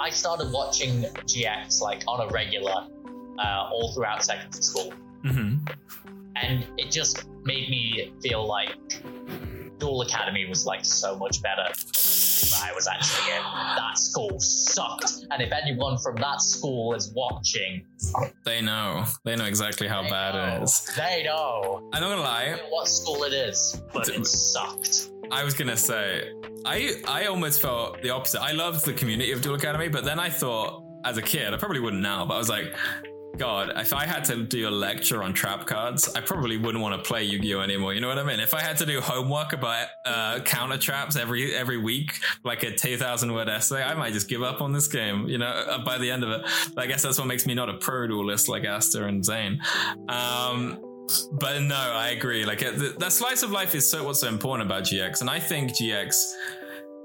I 0.00 0.10
started 0.10 0.52
watching 0.52 1.02
GX 1.02 1.80
like 1.80 2.02
on 2.06 2.28
a 2.28 2.30
regular 2.32 2.86
uh, 3.38 3.68
all 3.72 3.92
throughout 3.94 4.24
secondary 4.24 4.62
school, 4.62 4.92
hmm 5.22 5.56
and 6.40 6.64
it 6.76 6.90
just 6.92 7.24
made 7.42 7.68
me 7.68 8.12
feel 8.22 8.46
like 8.46 8.76
Duel 9.78 10.02
Academy 10.02 10.46
was 10.48 10.64
like 10.66 10.84
so 10.84 11.16
much 11.16 11.42
better. 11.42 11.64
than 11.64 12.60
I 12.62 12.72
was 12.74 12.86
actually 12.86 13.32
in. 13.34 13.42
That 13.42 13.98
school 13.98 14.38
sucked, 14.38 15.26
and 15.32 15.42
if 15.42 15.50
anyone 15.52 15.98
from 15.98 16.14
that 16.16 16.40
school 16.40 16.94
is 16.94 17.12
watching, 17.14 17.84
they 18.44 18.60
know. 18.60 19.04
They 19.24 19.34
know 19.36 19.46
exactly 19.46 19.88
how 19.88 20.02
bad 20.08 20.34
know. 20.34 20.60
it 20.60 20.62
is. 20.64 20.84
They 20.96 21.22
know. 21.24 21.88
I'm 21.92 22.00
not 22.00 22.08
gonna 22.10 22.22
lie. 22.22 22.46
don't 22.50 22.58
know 22.58 22.68
what 22.70 22.86
school 22.88 23.24
it 23.24 23.32
is, 23.32 23.82
but 23.92 24.08
it 24.08 24.24
sucked. 24.26 25.10
I 25.32 25.44
was 25.44 25.54
gonna 25.54 25.76
say, 25.76 26.32
I 26.64 27.02
I 27.06 27.26
almost 27.26 27.60
felt 27.60 28.02
the 28.02 28.10
opposite. 28.10 28.42
I 28.42 28.52
loved 28.52 28.84
the 28.84 28.92
community 28.92 29.32
of 29.32 29.42
Duel 29.42 29.54
Academy, 29.54 29.88
but 29.88 30.04
then 30.04 30.18
I 30.18 30.30
thought, 30.30 30.84
as 31.04 31.16
a 31.16 31.22
kid, 31.22 31.54
I 31.54 31.56
probably 31.56 31.80
wouldn't 31.80 32.02
now, 32.02 32.24
but 32.26 32.34
I 32.34 32.38
was 32.38 32.48
like, 32.48 32.74
God, 33.36 33.72
if 33.76 33.92
I 33.92 34.04
had 34.04 34.24
to 34.24 34.42
do 34.42 34.68
a 34.68 34.70
lecture 34.70 35.22
on 35.22 35.32
trap 35.32 35.64
cards, 35.64 36.12
I 36.16 36.20
probably 36.20 36.56
wouldn't 36.56 36.82
want 36.82 37.00
to 37.00 37.08
play 37.08 37.22
Yu-Gi-Oh 37.22 37.60
anymore. 37.60 37.94
You 37.94 38.00
know 38.00 38.08
what 38.08 38.18
I 38.18 38.24
mean? 38.24 38.40
If 38.40 38.52
I 38.52 38.60
had 38.60 38.76
to 38.78 38.86
do 38.86 39.00
homework 39.00 39.52
about 39.52 39.86
uh, 40.04 40.40
counter 40.40 40.76
traps 40.76 41.14
every 41.14 41.54
every 41.54 41.76
week, 41.76 42.14
like 42.42 42.64
a 42.64 42.74
two 42.74 42.96
thousand 42.96 43.32
word 43.32 43.48
essay, 43.48 43.82
I 43.82 43.94
might 43.94 44.12
just 44.12 44.28
give 44.28 44.42
up 44.42 44.60
on 44.60 44.72
this 44.72 44.88
game. 44.88 45.28
You 45.28 45.38
know, 45.38 45.46
uh, 45.46 45.84
by 45.84 45.98
the 45.98 46.10
end 46.10 46.24
of 46.24 46.30
it, 46.30 46.42
I 46.76 46.86
guess 46.86 47.02
that's 47.02 47.18
what 47.18 47.28
makes 47.28 47.46
me 47.46 47.54
not 47.54 47.68
a 47.68 47.74
pro 47.74 48.08
duelist 48.08 48.48
like 48.48 48.64
Aster 48.64 49.06
and 49.06 49.24
Zane. 49.24 49.60
Um, 50.08 50.80
but 51.32 51.60
no, 51.62 51.74
I 51.74 52.10
agree. 52.10 52.44
Like 52.44 52.60
that 52.60 53.12
slice 53.12 53.42
of 53.42 53.50
life 53.50 53.74
is 53.74 53.88
so 53.88 54.04
what's 54.04 54.20
so 54.20 54.28
important 54.28 54.68
about 54.68 54.84
GX, 54.84 55.20
and 55.20 55.30
I 55.30 55.40
think 55.40 55.72
GX 55.72 56.14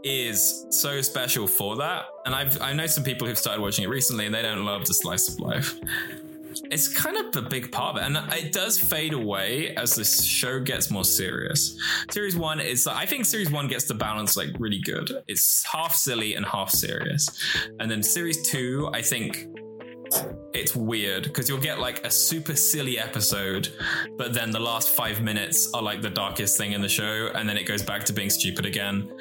is 0.04 0.66
so 0.70 1.02
special 1.02 1.48
for 1.48 1.78
that. 1.78 2.06
And 2.26 2.36
I've 2.36 2.62
I 2.62 2.74
know 2.74 2.88
some 2.88 3.04
people 3.04 3.28
who've 3.28 3.38
started 3.38 3.62
watching 3.62 3.86
it 3.86 3.90
recently, 3.90 4.26
and 4.26 4.36
they 4.36 4.42
don't 4.42 4.66
love 4.66 4.86
the 4.86 4.94
slice 4.94 5.30
of 5.30 5.40
life. 5.40 5.80
It's 6.70 6.88
kind 6.88 7.18
of 7.18 7.32
the 7.32 7.42
big 7.42 7.72
part 7.72 7.96
of 7.96 8.02
it, 8.02 8.06
and 8.06 8.34
it 8.34 8.52
does 8.52 8.78
fade 8.80 9.14
away 9.14 9.76
as 9.76 9.96
the 9.96 10.04
show 10.04 10.60
gets 10.60 10.92
more 10.92 11.04
serious. 11.04 11.76
Series 12.12 12.36
one 12.36 12.60
is, 12.60 12.86
I 12.86 13.08
think, 13.08 13.26
series 13.26 13.50
one 13.50 13.68
gets 13.68 13.86
the 13.86 13.96
balance 13.96 14.38
like 14.38 14.50
really 14.60 14.80
good. 14.82 15.12
It's 15.28 15.64
half 15.66 15.96
silly 15.96 16.36
and 16.36 16.46
half 16.46 16.70
serious, 16.70 17.28
and 17.80 17.90
then 17.90 18.04
series 18.04 18.50
two, 18.50 18.90
I 18.94 19.02
think, 19.02 19.48
it's 20.54 20.76
weird 20.76 21.24
because 21.24 21.50
you'll 21.50 21.60
get 21.60 21.80
like 21.80 22.06
a 22.06 22.12
super 22.12 22.56
silly 22.56 23.00
episode, 23.00 23.70
but 24.18 24.34
then 24.34 24.52
the 24.52 24.60
last 24.60 24.90
five 24.90 25.22
minutes 25.22 25.74
are 25.74 25.82
like 25.82 26.02
the 26.02 26.10
darkest 26.10 26.58
thing 26.58 26.74
in 26.74 26.82
the 26.82 26.90
show, 26.90 27.32
and 27.36 27.48
then 27.48 27.58
it 27.58 27.64
goes 27.66 27.82
back 27.82 28.04
to 28.06 28.14
being 28.14 28.30
stupid 28.30 28.66
again. 28.66 29.12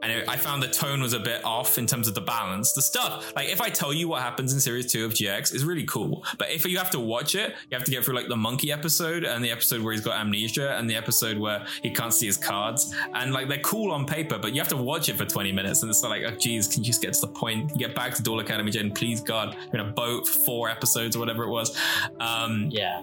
And 0.00 0.12
it, 0.12 0.28
I 0.28 0.36
found 0.36 0.62
the 0.62 0.68
tone 0.68 1.00
was 1.00 1.12
a 1.12 1.18
bit 1.18 1.44
off 1.44 1.76
in 1.76 1.86
terms 1.86 2.06
of 2.06 2.14
the 2.14 2.20
balance. 2.20 2.72
The 2.72 2.82
stuff, 2.82 3.32
like 3.34 3.48
if 3.48 3.60
I 3.60 3.68
tell 3.68 3.92
you 3.92 4.06
what 4.08 4.22
happens 4.22 4.52
in 4.52 4.60
series 4.60 4.92
two 4.92 5.04
of 5.04 5.12
GX, 5.12 5.52
is 5.54 5.64
really 5.64 5.84
cool. 5.84 6.24
But 6.38 6.50
if 6.50 6.64
you 6.64 6.78
have 6.78 6.90
to 6.90 7.00
watch 7.00 7.34
it, 7.34 7.56
you 7.70 7.76
have 7.76 7.82
to 7.84 7.90
get 7.90 8.04
through 8.04 8.14
like 8.14 8.28
the 8.28 8.36
monkey 8.36 8.70
episode 8.70 9.24
and 9.24 9.44
the 9.44 9.50
episode 9.50 9.80
where 9.82 9.92
he's 9.92 10.00
got 10.04 10.20
amnesia 10.20 10.76
and 10.76 10.88
the 10.88 10.94
episode 10.94 11.36
where 11.36 11.66
he 11.82 11.90
can't 11.90 12.14
see 12.14 12.26
his 12.26 12.36
cards. 12.36 12.94
And 13.14 13.32
like 13.32 13.48
they're 13.48 13.58
cool 13.58 13.90
on 13.90 14.06
paper, 14.06 14.38
but 14.38 14.52
you 14.54 14.60
have 14.60 14.68
to 14.68 14.76
watch 14.76 15.08
it 15.08 15.16
for 15.16 15.24
20 15.24 15.50
minutes. 15.50 15.82
And 15.82 15.90
it's 15.90 16.02
like, 16.04 16.22
oh, 16.24 16.30
geez, 16.36 16.68
can 16.68 16.82
you 16.84 16.86
just 16.86 17.02
get 17.02 17.12
to 17.14 17.20
the 17.22 17.26
point? 17.32 17.76
Get 17.76 17.94
back 17.96 18.14
to 18.14 18.22
Duel 18.22 18.38
Academy, 18.40 18.70
Jen, 18.70 18.92
please, 18.92 19.20
God. 19.20 19.56
You're 19.72 19.82
in 19.82 19.88
a 19.88 19.92
boat 19.92 20.28
for 20.28 20.38
four 20.40 20.68
episodes 20.70 21.16
or 21.16 21.18
whatever 21.18 21.42
it 21.42 21.50
was. 21.50 21.76
Um, 22.20 22.68
Yeah. 22.70 23.02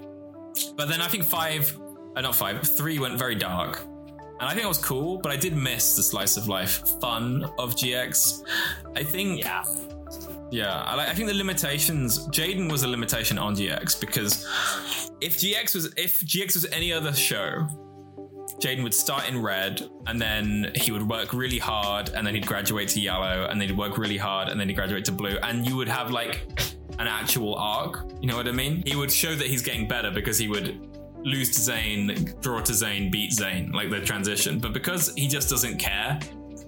but 0.78 0.88
then 0.88 1.02
I 1.02 1.08
think 1.10 1.26
five, 1.26 1.78
uh, 2.16 2.22
not 2.22 2.36
five, 2.36 2.62
three 2.66 3.00
went 3.00 3.18
very 3.20 3.36
dark. 3.36 3.86
And 4.40 4.50
I 4.50 4.54
think 4.54 4.66
it 4.66 4.68
was 4.68 4.78
cool, 4.78 5.18
but 5.18 5.32
I 5.32 5.38
did 5.38 5.56
miss 5.56 5.96
the 5.96 6.04
slice 6.04 6.36
of 6.36 6.48
life 6.48 6.84
fun 7.00 7.46
of 7.58 7.76
GX. 7.76 8.44
I 8.96 9.04
think, 9.04 9.40
yeah, 9.42 9.64
Yeah. 10.52 10.82
I, 10.82 11.10
I 11.10 11.14
think 11.14 11.28
the 11.30 11.34
limitations. 11.34 12.28
Jaden 12.28 12.70
was 12.70 12.84
a 12.84 12.88
limitation 12.88 13.38
on 13.38 13.56
GX 13.56 14.00
because 14.00 14.44
if 15.22 15.38
GX 15.38 15.74
was 15.76 15.86
if 15.96 16.22
GX 16.22 16.54
was 16.56 16.66
any 16.72 16.92
other 16.92 17.14
show, 17.14 17.66
Jaden 18.60 18.84
would 18.84 18.94
start 18.94 19.28
in 19.30 19.42
red 19.42 19.90
and 20.08 20.20
then 20.22 20.72
he 20.76 20.92
would 20.92 21.08
work 21.08 21.34
really 21.34 21.58
hard 21.60 22.10
and 22.10 22.28
then 22.28 22.36
he'd 22.36 22.46
graduate 22.46 22.90
to 22.90 23.00
yellow 23.00 23.48
and 23.50 23.60
then 23.60 23.70
he'd 23.70 23.78
work 23.78 23.98
really 23.98 24.18
hard 24.18 24.50
and 24.50 24.60
then 24.60 24.68
he'd 24.68 24.76
graduate 24.76 25.06
to 25.06 25.12
blue 25.12 25.38
and 25.44 25.66
you 25.68 25.76
would 25.78 25.90
have 25.90 26.12
like 26.12 26.46
an 27.00 27.08
actual 27.08 27.56
arc. 27.56 28.06
You 28.22 28.28
know 28.28 28.38
what 28.38 28.48
I 28.48 28.52
mean? 28.52 28.84
He 28.86 28.96
would 28.96 29.12
show 29.12 29.34
that 29.36 29.48
he's 29.48 29.62
getting 29.62 29.88
better 29.88 30.12
because 30.12 30.38
he 30.38 30.48
would 30.48 30.95
lose 31.26 31.50
to 31.50 31.60
Zane, 31.60 32.34
draw 32.40 32.62
to 32.62 32.74
Zane, 32.74 33.12
beat 33.12 33.34
Zane, 33.34 33.72
like 33.72 33.90
the 33.90 34.00
transition. 34.00 34.60
But 34.60 34.74
because 34.74 35.14
he 35.16 35.28
just 35.28 35.50
doesn't 35.50 35.78
care, 35.78 36.20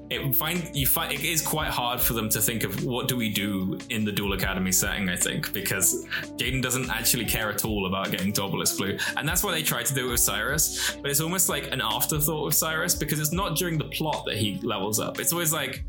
it 0.10 0.36
find 0.36 0.70
you 0.74 0.88
find 0.88 1.12
it 1.12 1.24
is 1.24 1.42
quite 1.42 1.70
hard 1.70 2.00
for 2.00 2.14
them 2.14 2.30
to 2.30 2.42
think 2.42 2.64
of 2.64 2.86
what 2.86 3.08
do 3.08 3.18
we 3.18 3.30
do 3.30 3.78
in 3.90 4.06
the 4.06 4.12
Duel 4.12 4.34
Academy 4.34 4.72
setting. 4.72 5.10
I 5.10 5.16
think 5.16 5.52
because 5.54 6.06
Jaden 6.38 6.62
doesn't 6.62 6.90
actually 6.90 7.26
care 7.26 7.50
at 7.50 7.66
all 7.66 7.88
about 7.88 8.12
getting 8.12 8.38
Obelisk 8.40 8.78
Blue, 8.78 8.98
and 9.18 9.28
that's 9.28 9.44
why 9.44 9.52
they 9.52 9.64
tried 9.64 9.86
to 9.88 9.94
do 9.94 10.08
it 10.08 10.12
with 10.12 10.20
Cyrus. 10.20 10.96
But 11.02 11.12
it's 11.12 11.22
almost 11.22 11.50
like 11.50 11.72
an 11.72 11.82
afterthought 11.82 12.46
with 12.46 12.56
Cyrus 12.56 12.96
because 12.96 13.20
it's 13.20 13.32
not 13.32 13.58
during 13.58 13.78
the 13.78 13.86
plot 13.86 14.26
that 14.26 14.38
he 14.38 14.60
levels 14.64 15.00
up. 15.00 15.20
It's 15.20 15.34
always 15.34 15.54
like 15.54 15.84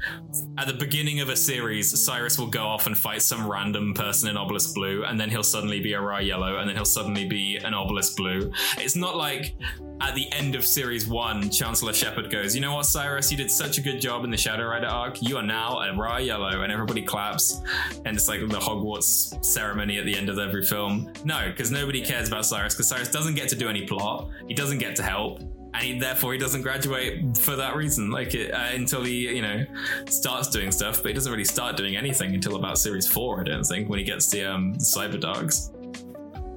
at 0.57 0.67
the 0.67 0.75
beginning 0.75 1.21
of 1.21 1.29
a 1.29 1.37
series, 1.37 1.99
Cyrus 1.99 2.39
will 2.39 2.47
go 2.47 2.67
off 2.67 2.87
and 2.87 2.97
fight 2.97 3.23
some 3.23 3.49
random 3.49 3.95
person 3.95 4.29
in 4.29 4.37
Obelisk 4.37 4.75
Blue, 4.75 5.05
and 5.05 5.21
then 5.21 5.31
he'll 5.31 5.43
suddenly 5.43 5.81
be 5.81 5.93
a 5.93 6.01
Ra 6.01 6.19
Yellow, 6.19 6.59
and 6.59 6.69
then 6.69 6.77
he'll 6.77 6.85
suddenly 6.85 7.27
be 7.27 7.57
an 7.57 7.75
Obelisk 7.75 8.17
Blue. 8.17 8.51
It's 8.79 8.97
not 8.97 9.17
like 9.17 9.55
at 10.01 10.15
the 10.15 10.31
end 10.33 10.55
of 10.55 10.65
series 10.65 11.07
one, 11.07 11.51
Chancellor 11.51 11.93
Sheppard 11.93 12.31
goes, 12.31 12.55
You 12.55 12.61
know 12.61 12.75
what, 12.75 12.87
Cyrus, 12.87 13.31
you 13.31 13.37
did 13.37 13.51
such 13.51 13.79
a 13.79 13.81
good 13.81 14.01
job 14.01 14.25
in 14.25 14.31
the 14.31 14.37
Shadow 14.37 14.67
Rider 14.67 14.87
arc. 14.87 15.21
You 15.21 15.37
are 15.37 15.43
now 15.43 15.79
a 15.79 15.95
Ra 15.95 16.19
Yellow, 16.19 16.63
and 16.63 16.73
everybody 16.73 17.03
claps. 17.03 17.61
And 18.05 18.17
it's 18.17 18.29
like 18.29 18.41
the 18.41 18.59
Hogwarts 18.59 19.45
ceremony 19.45 19.99
at 19.99 20.05
the 20.05 20.17
end 20.17 20.29
of 20.29 20.39
every 20.39 20.65
film. 20.65 21.13
No, 21.25 21.47
because 21.47 21.71
nobody 21.71 22.05
cares 22.05 22.29
about 22.29 22.47
Cyrus, 22.47 22.75
because 22.75 22.89
Cyrus 22.89 23.11
doesn't 23.11 23.35
get 23.35 23.49
to 23.49 23.57
do 23.57 23.69
any 23.69 23.87
plot, 23.87 24.29
he 24.47 24.55
doesn't 24.55 24.79
get 24.79 24.95
to 24.97 25.03
help. 25.03 25.41
And 25.75 25.83
he, 25.83 25.99
therefore, 25.99 26.33
he 26.33 26.39
doesn't 26.39 26.63
graduate 26.63 27.37
for 27.37 27.55
that 27.57 27.77
reason. 27.77 28.11
Like 28.11 28.35
it, 28.35 28.53
uh, 28.53 28.69
until 28.73 29.05
he, 29.05 29.35
you 29.35 29.43
know, 29.43 29.65
starts 30.09 30.49
doing 30.49 30.73
stuff, 30.73 31.03
but 31.03 31.09
he 31.09 31.13
doesn't 31.13 31.31
really 31.31 31.45
start 31.45 31.77
doing 31.77 31.97
anything 31.97 32.35
until 32.35 32.57
about 32.57 32.79
series 32.79 33.07
four. 33.07 33.41
I 33.41 33.45
don't 33.45 33.65
think 33.65 33.89
when 33.89 33.99
he 33.99 34.05
gets 34.05 34.31
the 34.31 34.45
um, 34.45 34.75
Cyber 34.77 35.21
Dogs. 35.21 35.73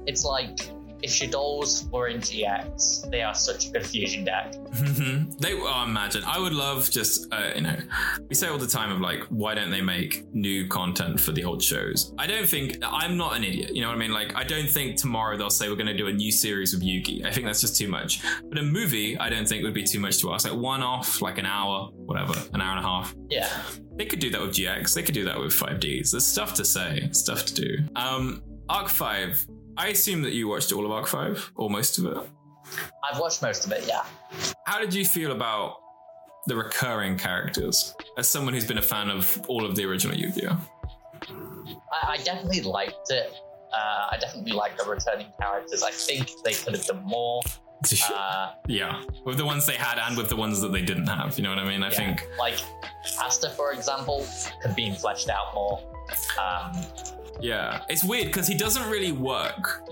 It's 0.06 0.24
like 0.24 0.70
if 1.02 1.10
Shaddolls 1.10 1.90
were 1.90 2.08
in 2.08 2.18
GX, 2.18 3.10
they 3.10 3.22
are 3.22 3.34
such 3.34 3.68
a 3.68 3.70
good 3.70 3.86
fusion 3.86 4.24
deck. 4.24 4.52
they, 5.38 5.54
oh, 5.54 5.84
imagine. 5.84 6.22
I 6.24 6.38
would 6.38 6.52
love 6.52 6.90
just, 6.90 7.32
uh, 7.32 7.50
you 7.54 7.62
know, 7.62 7.76
we 8.28 8.34
say 8.34 8.48
all 8.48 8.58
the 8.58 8.66
time 8.66 8.92
of 8.92 9.00
like, 9.00 9.24
why 9.28 9.54
don't 9.54 9.70
they 9.70 9.80
make 9.80 10.32
new 10.32 10.68
content 10.68 11.20
for 11.20 11.32
the 11.32 11.44
old 11.44 11.62
shows? 11.62 12.14
I 12.18 12.26
don't 12.26 12.48
think, 12.48 12.78
I'm 12.82 13.16
not 13.16 13.36
an 13.36 13.44
idiot, 13.44 13.74
you 13.74 13.82
know 13.82 13.88
what 13.88 13.96
I 13.96 13.98
mean? 13.98 14.12
Like, 14.12 14.34
I 14.36 14.44
don't 14.44 14.68
think 14.68 14.96
tomorrow 14.96 15.36
they'll 15.36 15.50
say 15.50 15.68
we're 15.68 15.74
going 15.74 15.86
to 15.86 15.96
do 15.96 16.06
a 16.06 16.12
new 16.12 16.30
series 16.30 16.72
of 16.72 16.80
Yugi. 16.80 17.24
I 17.24 17.32
think 17.32 17.46
that's 17.46 17.60
just 17.60 17.76
too 17.76 17.88
much. 17.88 18.20
But 18.44 18.58
a 18.58 18.62
movie, 18.62 19.18
I 19.18 19.28
don't 19.28 19.48
think 19.48 19.64
would 19.64 19.74
be 19.74 19.84
too 19.84 20.00
much 20.00 20.18
to 20.20 20.32
ask. 20.32 20.48
Like 20.48 20.58
one 20.58 20.82
off, 20.82 21.20
like 21.20 21.38
an 21.38 21.46
hour, 21.46 21.90
whatever, 21.92 22.34
an 22.52 22.60
hour 22.60 22.76
and 22.76 22.84
a 22.84 22.88
half. 22.88 23.14
Yeah. 23.28 23.48
They 23.96 24.06
could 24.06 24.20
do 24.20 24.30
that 24.30 24.40
with 24.40 24.52
GX. 24.52 24.94
They 24.94 25.02
could 25.02 25.14
do 25.14 25.24
that 25.24 25.38
with 25.38 25.52
5Ds. 25.52 26.12
There's 26.12 26.26
stuff 26.26 26.54
to 26.54 26.64
say, 26.64 27.08
stuff 27.12 27.44
to 27.46 27.54
do. 27.54 27.78
Um, 27.96 28.42
Arc 28.68 28.88
5, 28.88 29.46
I 29.76 29.88
assume 29.88 30.22
that 30.22 30.32
you 30.32 30.48
watched 30.48 30.72
all 30.72 30.84
of 30.84 30.90
Arc 30.92 31.06
5, 31.06 31.52
or 31.56 31.70
most 31.70 31.98
of 31.98 32.06
it. 32.06 32.16
I've 33.04 33.18
watched 33.18 33.42
most 33.42 33.66
of 33.66 33.72
it, 33.72 33.84
yeah. 33.86 34.04
How 34.66 34.78
did 34.80 34.94
you 34.94 35.04
feel 35.04 35.32
about 35.32 35.76
the 36.46 36.56
recurring 36.56 37.16
characters 37.18 37.94
as 38.18 38.28
someone 38.28 38.54
who's 38.54 38.66
been 38.66 38.78
a 38.78 38.82
fan 38.82 39.10
of 39.10 39.40
all 39.48 39.64
of 39.64 39.76
the 39.76 39.84
original 39.84 40.16
Yu 40.16 40.32
Gi 40.32 40.48
Oh? 40.48 40.58
I, 41.92 42.12
I 42.12 42.16
definitely 42.18 42.62
liked 42.62 43.10
it. 43.10 43.32
Uh, 43.72 44.08
I 44.10 44.18
definitely 44.20 44.52
like 44.52 44.76
the 44.76 44.84
returning 44.84 45.28
characters. 45.40 45.82
I 45.82 45.90
think 45.90 46.30
they 46.44 46.52
could 46.52 46.74
have 46.74 46.86
done 46.86 47.02
more. 47.04 47.42
Uh, 48.14 48.52
yeah, 48.68 49.02
with 49.24 49.36
the 49.36 49.44
ones 49.44 49.66
they 49.66 49.74
had 49.74 49.98
and 49.98 50.16
with 50.16 50.28
the 50.28 50.36
ones 50.36 50.60
that 50.60 50.70
they 50.70 50.82
didn't 50.82 51.08
have. 51.08 51.36
You 51.36 51.42
know 51.42 51.50
what 51.50 51.58
I 51.58 51.68
mean? 51.68 51.82
I 51.82 51.88
yeah, 51.90 51.96
think 51.96 52.28
like 52.38 52.60
Aster, 53.20 53.50
for 53.50 53.72
example, 53.72 54.24
could 54.60 54.68
have 54.68 54.76
been 54.76 54.94
fleshed 54.94 55.28
out 55.28 55.52
more. 55.52 55.82
Um, 56.40 56.72
yeah, 57.40 57.82
it's 57.88 58.04
weird 58.04 58.26
because 58.26 58.46
he 58.46 58.54
doesn't 58.54 58.88
really 58.90 59.12
work 59.12 59.82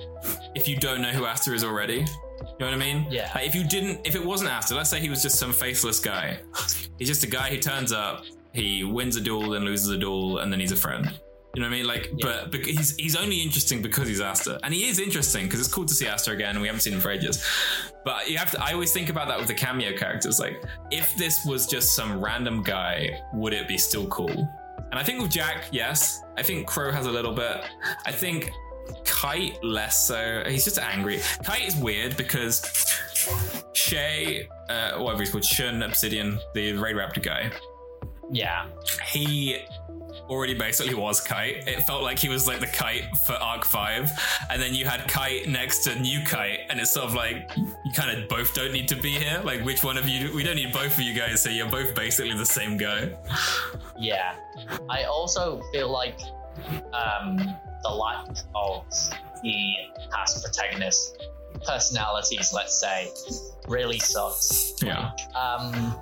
if 0.54 0.68
you 0.68 0.76
don't 0.76 1.00
know 1.02 1.10
who 1.10 1.24
Aster 1.26 1.54
is 1.54 1.64
already. 1.64 2.04
You 2.04 2.66
know 2.66 2.66
what 2.66 2.74
I 2.74 2.76
mean? 2.76 3.06
Yeah. 3.10 3.30
Like 3.34 3.46
if 3.46 3.54
you 3.54 3.64
didn't, 3.64 4.06
if 4.06 4.14
it 4.14 4.24
wasn't 4.24 4.50
Aster, 4.50 4.74
let's 4.74 4.90
say 4.90 5.00
he 5.00 5.08
was 5.08 5.22
just 5.22 5.38
some 5.38 5.52
faceless 5.52 5.98
guy. 6.00 6.38
He's 6.98 7.08
just 7.08 7.24
a 7.24 7.26
guy 7.26 7.50
who 7.50 7.58
turns 7.58 7.92
up, 7.92 8.24
he 8.52 8.84
wins 8.84 9.16
a 9.16 9.20
duel, 9.20 9.50
then 9.50 9.64
loses 9.64 9.88
a 9.88 9.96
duel, 9.98 10.38
and 10.38 10.52
then 10.52 10.60
he's 10.60 10.72
a 10.72 10.76
friend. 10.76 11.06
You 11.54 11.62
know 11.62 11.66
what 11.68 11.74
I 11.74 11.78
mean? 11.78 11.86
Like, 11.86 12.10
Yeah. 12.16 12.46
but, 12.50 12.64
he's 12.64 12.94
he's 12.96 13.16
only 13.16 13.42
interesting 13.42 13.82
because 13.82 14.06
he's 14.06 14.20
Aster, 14.20 14.58
and 14.62 14.72
he 14.72 14.86
is 14.88 15.00
interesting 15.00 15.46
because 15.46 15.58
it's 15.58 15.68
cool 15.72 15.84
to 15.86 15.94
see 15.94 16.06
Aster 16.06 16.32
again, 16.32 16.50
and 16.50 16.60
we 16.60 16.68
haven't 16.68 16.80
seen 16.82 16.92
him 16.92 17.00
for 17.00 17.10
ages. 17.10 17.44
But 18.04 18.30
you 18.30 18.38
have 18.38 18.52
to. 18.52 18.62
I 18.62 18.72
always 18.72 18.92
think 18.92 19.08
about 19.08 19.26
that 19.28 19.38
with 19.38 19.48
the 19.48 19.54
cameo 19.54 19.96
characters. 19.96 20.38
Like, 20.38 20.62
if 20.92 21.14
this 21.16 21.44
was 21.44 21.66
just 21.66 21.96
some 21.96 22.22
random 22.22 22.62
guy, 22.62 23.20
would 23.34 23.52
it 23.52 23.66
be 23.66 23.78
still 23.78 24.06
cool? 24.06 24.48
And 24.90 24.98
I 24.98 25.02
think 25.02 25.22
with 25.22 25.30
Jack, 25.30 25.66
yes. 25.70 26.22
I 26.36 26.42
think 26.42 26.66
Crow 26.66 26.90
has 26.90 27.06
a 27.06 27.10
little 27.10 27.32
bit. 27.32 27.64
I 28.04 28.12
think 28.12 28.50
Kite 29.04 29.62
less 29.62 30.06
so. 30.06 30.42
He's 30.46 30.64
just 30.64 30.78
angry. 30.78 31.20
Kite 31.44 31.66
is 31.66 31.76
weird 31.76 32.16
because 32.16 32.62
Shay, 33.72 34.48
uh, 34.68 34.98
whatever 34.98 35.22
he's 35.22 35.30
called, 35.30 35.44
Shun 35.44 35.82
Obsidian, 35.82 36.38
the 36.54 36.72
Raid 36.72 36.96
Raptor 36.96 37.22
guy, 37.22 37.50
yeah. 38.32 38.66
he 39.12 39.58
already 40.30 40.54
basically 40.54 40.94
was 40.94 41.20
Kite. 41.20 41.66
It 41.68 41.82
felt 41.82 42.02
like 42.02 42.18
he 42.18 42.28
was 42.28 42.46
like 42.46 42.60
the 42.60 42.66
Kite 42.66 43.04
for 43.26 43.32
Arc 43.34 43.64
5. 43.64 44.10
And 44.50 44.62
then 44.62 44.72
you 44.74 44.84
had 44.86 45.06
Kite 45.08 45.48
next 45.48 45.80
to 45.84 45.98
New 46.00 46.24
Kite. 46.24 46.60
And 46.70 46.78
it's 46.80 46.92
sort 46.92 47.06
of 47.06 47.14
like, 47.14 47.50
you 47.56 47.92
kind 47.94 48.16
of 48.16 48.28
both 48.28 48.54
don't 48.54 48.72
need 48.72 48.88
to 48.88 48.96
be 48.96 49.10
here. 49.12 49.40
Like, 49.44 49.64
which 49.64 49.82
one 49.84 49.98
of 49.98 50.08
you? 50.08 50.32
We 50.34 50.44
don't 50.44 50.56
need 50.56 50.72
both 50.72 50.96
of 50.96 51.00
you 51.00 51.14
guys, 51.14 51.42
so 51.42 51.50
you're 51.50 51.68
both 51.68 51.94
basically 51.94 52.34
the 52.36 52.46
same 52.46 52.76
guy. 52.76 53.10
Yeah. 53.98 54.36
I 54.88 55.04
also 55.04 55.60
feel 55.72 55.90
like 55.90 56.18
um, 56.92 57.36
the 57.82 57.90
lack 57.90 58.28
of 58.54 58.84
the 59.42 59.74
past 60.10 60.42
protagonist 60.44 61.26
personalities, 61.66 62.52
let's 62.54 62.80
say, 62.80 63.08
really 63.68 63.98
sucks. 63.98 64.74
Yeah. 64.82 65.10
Um, 65.34 65.94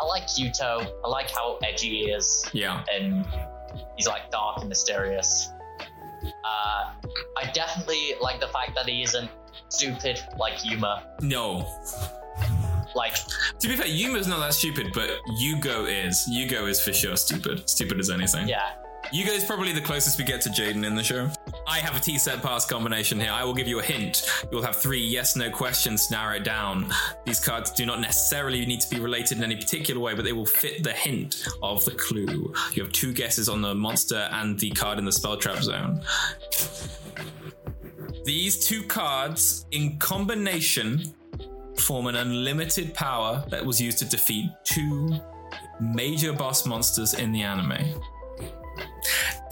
I 0.00 0.04
like 0.06 0.24
Yuto. 0.28 0.86
I 1.04 1.08
like 1.08 1.30
how 1.30 1.58
edgy 1.62 1.88
he 1.90 2.10
is, 2.10 2.48
Yeah. 2.52 2.84
and 2.92 3.24
he's 3.96 4.06
like 4.06 4.30
dark 4.30 4.60
and 4.60 4.68
mysterious. 4.68 5.50
Uh, 6.24 6.92
I 7.36 7.50
definitely 7.52 8.14
like 8.20 8.40
the 8.40 8.48
fact 8.48 8.74
that 8.74 8.88
he 8.88 9.02
isn't 9.02 9.30
stupid 9.68 10.20
like 10.38 10.64
Yuma. 10.64 11.04
No. 11.20 11.66
Like, 12.94 13.14
To 13.58 13.68
be 13.68 13.76
fair, 13.76 13.86
Yuma's 13.86 14.26
not 14.28 14.38
that 14.40 14.54
stupid, 14.54 14.88
but 14.94 15.10
Yugo 15.42 15.86
is. 16.06 16.28
Yugo 16.30 16.68
is 16.68 16.80
for 16.82 16.92
sure 16.92 17.16
stupid. 17.16 17.68
Stupid 17.68 17.98
as 17.98 18.08
anything. 18.08 18.46
yeah, 18.48 18.70
Yugo 19.12 19.30
is 19.30 19.44
probably 19.44 19.72
the 19.72 19.80
closest 19.80 20.16
we 20.18 20.24
get 20.24 20.40
to 20.42 20.48
Jaden 20.48 20.84
in 20.86 20.94
the 20.94 21.02
show. 21.02 21.28
I 21.66 21.78
have 21.78 21.96
a 21.96 22.00
T 22.00 22.18
set 22.18 22.42
pass 22.42 22.66
combination 22.66 23.18
here. 23.18 23.30
I 23.30 23.44
will 23.44 23.54
give 23.54 23.66
you 23.66 23.78
a 23.80 23.82
hint. 23.82 24.30
You'll 24.50 24.62
have 24.62 24.76
three 24.76 25.00
yes 25.00 25.36
no 25.36 25.50
questions 25.50 26.06
to 26.06 26.14
narrow 26.14 26.36
it 26.36 26.44
down. 26.44 26.92
These 27.24 27.40
cards 27.40 27.70
do 27.70 27.86
not 27.86 28.00
necessarily 28.00 28.64
need 28.66 28.80
to 28.80 28.90
be 28.90 29.00
related 29.00 29.38
in 29.38 29.44
any 29.44 29.56
particular 29.56 30.00
way, 30.00 30.14
but 30.14 30.24
they 30.24 30.32
will 30.32 30.46
fit 30.46 30.84
the 30.84 30.92
hint 30.92 31.46
of 31.62 31.84
the 31.84 31.92
clue. 31.92 32.52
You 32.72 32.82
have 32.82 32.92
two 32.92 33.12
guesses 33.12 33.48
on 33.48 33.62
the 33.62 33.74
monster 33.74 34.28
and 34.32 34.58
the 34.58 34.70
card 34.72 34.98
in 34.98 35.04
the 35.04 35.12
spell 35.12 35.36
trap 35.36 35.62
zone. 35.62 36.02
These 38.24 38.66
two 38.66 38.82
cards 38.84 39.66
in 39.70 39.98
combination 39.98 41.14
form 41.78 42.06
an 42.06 42.16
unlimited 42.16 42.94
power 42.94 43.44
that 43.48 43.64
was 43.64 43.80
used 43.80 43.98
to 43.98 44.04
defeat 44.04 44.46
two 44.64 45.14
major 45.80 46.32
boss 46.32 46.66
monsters 46.66 47.14
in 47.14 47.32
the 47.32 47.42
anime. 47.42 48.00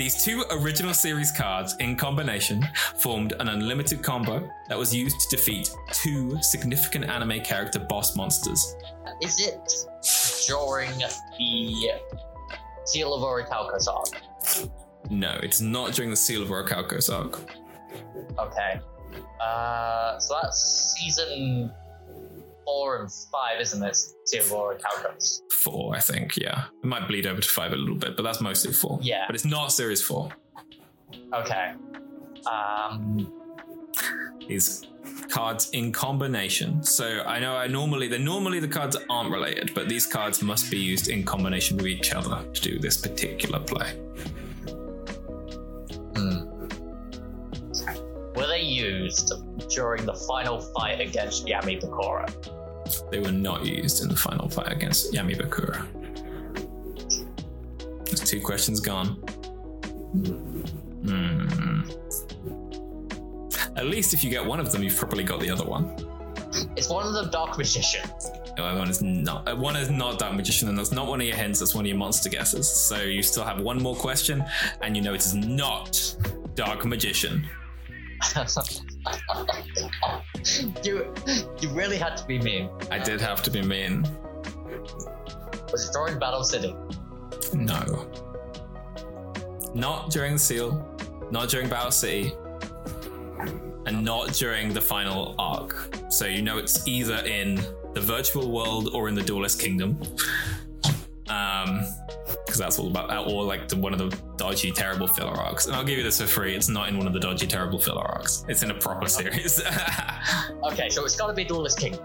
These 0.02 0.24
two 0.24 0.42
original 0.50 0.94
series 0.94 1.30
cards 1.30 1.76
in 1.78 1.94
combination 1.94 2.68
formed 2.96 3.34
an 3.38 3.46
unlimited 3.46 4.02
combo 4.02 4.50
that 4.68 4.76
was 4.76 4.92
used 4.92 5.20
to 5.20 5.36
defeat 5.36 5.70
two 5.92 6.42
significant 6.42 7.04
anime 7.04 7.40
character 7.42 7.78
boss 7.78 8.16
monsters. 8.16 8.74
is 9.20 9.38
it 9.38 9.70
during 10.48 10.90
the 10.98 12.00
Seal 12.84 13.14
of 13.14 13.22
Orichalcos 13.22 13.86
arc? 13.86 14.68
No, 15.08 15.38
it's 15.40 15.60
not 15.60 15.92
during 15.92 16.10
the 16.10 16.16
Seal 16.16 16.42
of 16.42 16.48
Orichalcos 16.48 17.08
arc. 17.08 17.38
Okay. 18.40 18.80
Uh, 19.40 20.18
so 20.18 20.36
that's 20.42 20.96
season 20.98 21.72
four 22.64 23.00
and 23.00 23.10
five, 23.30 23.60
isn't 23.60 23.82
it? 23.82 23.96
Seal 24.24 24.42
of 24.42 24.50
Orichalcos. 24.50 25.40
Four, 25.50 25.96
I 25.96 26.00
think, 26.00 26.36
yeah. 26.36 26.64
It 26.82 26.86
might 26.86 27.06
bleed 27.08 27.26
over 27.26 27.40
to 27.40 27.48
five 27.48 27.72
a 27.72 27.76
little 27.76 27.96
bit, 27.96 28.16
but 28.16 28.22
that's 28.22 28.40
mostly 28.40 28.72
four. 28.72 28.98
Yeah. 29.02 29.24
But 29.26 29.34
it's 29.34 29.44
not 29.44 29.72
series 29.72 30.02
four. 30.02 30.30
Okay. 31.34 31.74
Um, 32.50 33.32
These 34.48 34.86
cards 35.28 35.70
in 35.70 35.92
combination. 35.92 36.82
So 36.82 37.22
I 37.22 37.38
know 37.38 37.54
I 37.54 37.66
normally 37.66 38.08
the 38.08 38.18
normally 38.18 38.60
the 38.60 38.68
cards 38.68 38.96
aren't 39.08 39.30
related, 39.30 39.72
but 39.74 39.88
these 39.88 40.06
cards 40.06 40.42
must 40.42 40.70
be 40.70 40.78
used 40.78 41.08
in 41.08 41.24
combination 41.24 41.76
with 41.76 41.86
each 41.86 42.12
other 42.12 42.42
to 42.52 42.60
do 42.60 42.78
this 42.78 42.96
particular 42.96 43.60
play. 43.60 43.92
Hmm. 46.16 46.48
Were 48.34 48.46
they 48.46 48.62
used 48.62 49.32
during 49.74 50.04
the 50.04 50.14
final 50.14 50.60
fight 50.60 51.00
against 51.00 51.46
Yami 51.46 51.80
Bakura? 51.80 52.28
They 53.10 53.20
were 53.20 53.32
not 53.32 53.64
used 53.64 54.02
in 54.02 54.08
the 54.08 54.16
final 54.16 54.48
fight 54.48 54.72
against 54.72 55.12
Yami 55.12 55.40
Bakura. 55.40 55.86
There's 58.04 58.20
two 58.20 58.40
questions 58.40 58.80
gone. 58.80 59.16
Hmm. 61.04 61.82
at 63.76 63.86
least 63.86 64.12
if 64.14 64.22
you 64.22 64.30
get 64.30 64.44
one 64.44 64.60
of 64.60 64.70
them, 64.70 64.82
you've 64.82 64.96
probably 64.96 65.24
got 65.24 65.40
the 65.40 65.50
other 65.50 65.64
one. 65.64 65.96
It's 66.76 66.88
one 66.88 67.06
of 67.06 67.14
the 67.14 67.30
Dark 67.30 67.56
Magician? 67.56 68.08
No, 68.58 68.76
one 68.76 68.90
is 68.90 69.00
not. 69.02 69.58
One 69.58 69.76
is 69.76 69.90
not 69.90 70.18
Dark 70.18 70.34
Magician, 70.34 70.68
and 70.68 70.78
that's 70.78 70.92
not 70.92 71.06
one 71.06 71.20
of 71.20 71.26
your 71.26 71.36
hints. 71.36 71.60
That's 71.60 71.74
one 71.74 71.84
of 71.84 71.88
your 71.88 71.96
monster 71.96 72.28
guesses. 72.28 72.70
So 72.70 73.00
you 73.00 73.22
still 73.22 73.44
have 73.44 73.60
one 73.62 73.82
more 73.82 73.96
question, 73.96 74.44
and 74.82 74.94
you 74.96 75.02
know 75.02 75.14
it 75.14 75.24
is 75.24 75.34
not 75.34 76.14
Dark 76.54 76.84
Magician. 76.84 77.48
you 80.84 81.12
you 81.60 81.68
really 81.70 81.96
had 81.96 82.16
to 82.16 82.24
be 82.26 82.38
mean. 82.38 82.70
I 82.90 82.98
did 82.98 83.20
have 83.20 83.42
to 83.44 83.50
be 83.50 83.62
mean. 83.62 84.02
Was 85.70 85.88
it 85.88 85.92
during 85.92 86.18
Battle 86.18 86.44
City? 86.44 86.74
No. 87.54 88.10
Not 89.74 90.10
during 90.10 90.34
the 90.34 90.38
seal, 90.38 90.86
not 91.30 91.48
during 91.48 91.68
Battle 91.68 91.90
City, 91.90 92.32
and 93.86 94.04
not 94.04 94.34
during 94.34 94.72
the 94.72 94.80
final 94.80 95.34
arc. 95.38 95.94
So 96.10 96.26
you 96.26 96.42
know 96.42 96.58
it's 96.58 96.86
either 96.86 97.24
in 97.24 97.56
the 97.94 98.00
virtual 98.00 98.50
world 98.50 98.90
or 98.94 99.08
in 99.08 99.14
the 99.14 99.22
Duelist 99.22 99.60
Kingdom. 99.60 100.00
Um, 101.28 101.84
because 102.52 102.60
that's 102.60 102.78
all 102.78 102.88
about, 102.88 103.26
or 103.26 103.44
like 103.44 103.66
the, 103.66 103.76
one 103.76 103.94
of 103.94 103.98
the 103.98 104.14
dodgy, 104.36 104.70
terrible 104.70 105.06
filler 105.06 105.32
arcs. 105.32 105.66
And 105.66 105.74
I'll 105.74 105.84
give 105.84 105.96
you 105.96 106.04
this 106.04 106.20
for 106.20 106.26
free. 106.26 106.54
It's 106.54 106.68
not 106.68 106.90
in 106.90 106.98
one 106.98 107.06
of 107.06 107.14
the 107.14 107.20
dodgy, 107.20 107.46
terrible 107.46 107.78
filler 107.78 108.02
arcs. 108.02 108.44
It's 108.46 108.62
in 108.62 108.70
a 108.70 108.74
proper 108.74 109.08
series. 109.08 109.60
Okay, 110.64 110.88
so 110.90 111.04
it's 111.04 111.16
got 111.16 111.26
to 111.26 111.32
be 111.32 111.44
Duelist 111.44 111.78
King 111.78 111.98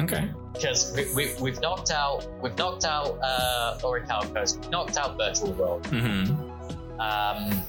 okay. 0.00 0.30
because 0.54 0.94
we, 0.96 1.14
we, 1.14 1.34
we've 1.40 1.60
knocked 1.60 1.90
out 1.90 2.26
we've 2.42 2.56
knocked 2.56 2.86
out 2.86 3.18
uh, 3.22 3.78
Coast, 3.78 4.60
we've 4.60 4.70
knocked 4.70 4.96
out 4.96 5.18
Virtual 5.18 5.52
World, 5.52 5.86
hmm 5.86 6.24
um, 6.98 7.62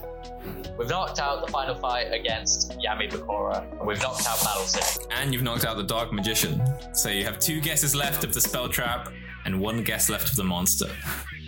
we've 0.77 0.89
knocked 0.89 1.19
out 1.19 1.45
the 1.45 1.51
final 1.51 1.75
fight 1.75 2.13
against 2.13 2.77
Yami 2.79 3.09
Bakura, 3.09 3.69
and 3.79 3.87
we've 3.87 4.01
knocked 4.01 4.27
out 4.27 4.41
Battle 4.43 4.63
City. 4.63 5.05
And 5.11 5.33
you've 5.33 5.43
knocked 5.43 5.63
out 5.63 5.77
the 5.77 5.83
Dark 5.83 6.11
Magician. 6.11 6.61
So 6.93 7.09
you 7.09 7.23
have 7.23 7.39
two 7.39 7.61
guesses 7.61 7.95
left 7.95 8.25
of 8.25 8.33
the 8.33 8.41
spell 8.41 8.67
trap 8.67 9.09
and 9.45 9.59
one 9.59 9.83
guess 9.83 10.09
left 10.09 10.29
of 10.29 10.35
the 10.35 10.43
monster. 10.43 10.87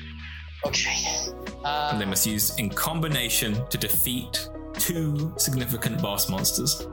Okay. 0.66 0.96
And 1.66 2.00
they 2.00 2.06
Uh, 2.06 2.10
must 2.10 2.26
use 2.26 2.56
in 2.58 2.70
combination 2.70 3.66
to 3.70 3.78
defeat 3.78 4.50
two 4.78 5.34
significant 5.38 6.02
boss 6.02 6.30
monsters. 6.30 6.88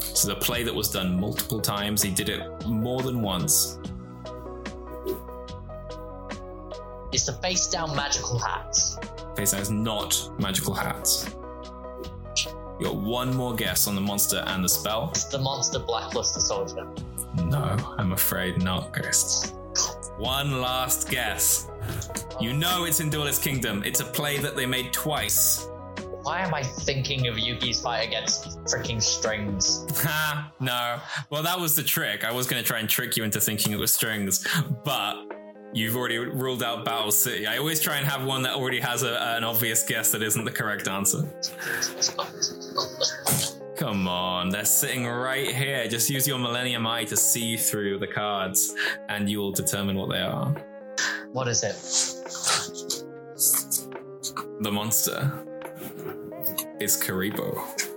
This 0.00 0.24
is 0.24 0.28
a 0.28 0.34
play 0.36 0.62
that 0.64 0.74
was 0.74 0.90
done 0.90 1.18
multiple 1.20 1.60
times. 1.60 2.02
He 2.02 2.10
did 2.10 2.28
it 2.28 2.42
more 2.66 3.02
than 3.02 3.22
once. 3.22 3.78
it's 7.12 7.26
the 7.26 7.32
face 7.42 7.66
down 7.66 7.94
magical 7.96 8.38
hats. 8.38 8.96
Face 9.36 9.50
down 9.50 9.60
is 9.62 9.70
not 9.70 10.30
magical 10.38 10.72
hats. 10.74 11.34
You 12.78 12.86
got 12.86 12.94
one 12.96 13.34
more 13.36 13.52
guess 13.54 13.88
on 13.88 13.94
the 13.96 14.00
monster 14.00 14.44
and 14.46 14.62
the 14.64 14.68
spell. 14.68 15.08
It's 15.10 15.24
the 15.24 15.38
monster 15.38 15.80
Black 15.80 16.14
Luster 16.14 16.40
Soldier. 16.40 16.86
No, 17.46 17.76
I'm 17.98 18.12
afraid 18.12 18.62
not, 18.62 18.92
Ghost. 18.92 19.54
One 20.20 20.60
last 20.60 21.08
guess. 21.08 21.66
You 22.42 22.52
know 22.52 22.84
it's 22.84 23.00
in 23.00 23.08
Duelist 23.08 23.42
Kingdom. 23.42 23.82
It's 23.86 24.00
a 24.00 24.04
play 24.04 24.36
that 24.36 24.54
they 24.54 24.66
made 24.66 24.92
twice. 24.92 25.66
Why 26.24 26.40
am 26.40 26.52
I 26.52 26.62
thinking 26.62 27.26
of 27.26 27.36
Yugi's 27.36 27.80
fight 27.80 28.06
against 28.06 28.58
freaking 28.66 29.00
strings? 29.00 29.86
Ha, 30.02 30.52
no. 30.60 30.98
Well, 31.30 31.42
that 31.42 31.58
was 31.58 31.74
the 31.74 31.82
trick. 31.82 32.22
I 32.22 32.32
was 32.32 32.46
going 32.46 32.62
to 32.62 32.66
try 32.66 32.80
and 32.80 32.88
trick 32.88 33.16
you 33.16 33.24
into 33.24 33.40
thinking 33.40 33.72
it 33.72 33.78
was 33.78 33.94
strings, 33.94 34.46
but 34.84 35.16
you've 35.72 35.96
already 35.96 36.18
ruled 36.18 36.62
out 36.62 36.84
Battle 36.84 37.12
City. 37.12 37.46
I 37.46 37.56
always 37.56 37.80
try 37.80 37.96
and 37.96 38.06
have 38.06 38.26
one 38.26 38.42
that 38.42 38.52
already 38.52 38.80
has 38.80 39.02
a, 39.02 39.18
an 39.36 39.44
obvious 39.44 39.82
guess 39.84 40.12
that 40.12 40.22
isn't 40.22 40.44
the 40.44 40.52
correct 40.52 40.86
answer. 40.86 41.26
Come 43.80 44.06
on, 44.06 44.50
they're 44.50 44.66
sitting 44.66 45.06
right 45.06 45.56
here. 45.56 45.88
Just 45.88 46.10
use 46.10 46.28
your 46.28 46.38
Millennium 46.38 46.86
Eye 46.86 47.04
to 47.04 47.16
see 47.16 47.56
through 47.56 47.98
the 47.98 48.06
cards, 48.06 48.74
and 49.08 49.26
you 49.26 49.38
will 49.38 49.52
determine 49.52 49.96
what 49.96 50.10
they 50.10 50.20
are. 50.20 50.54
What 51.32 51.48
is 51.48 51.64
it? 51.64 51.76
The 54.60 54.70
monster 54.70 55.32
is 56.78 56.94
Kuriboh. 57.02 57.89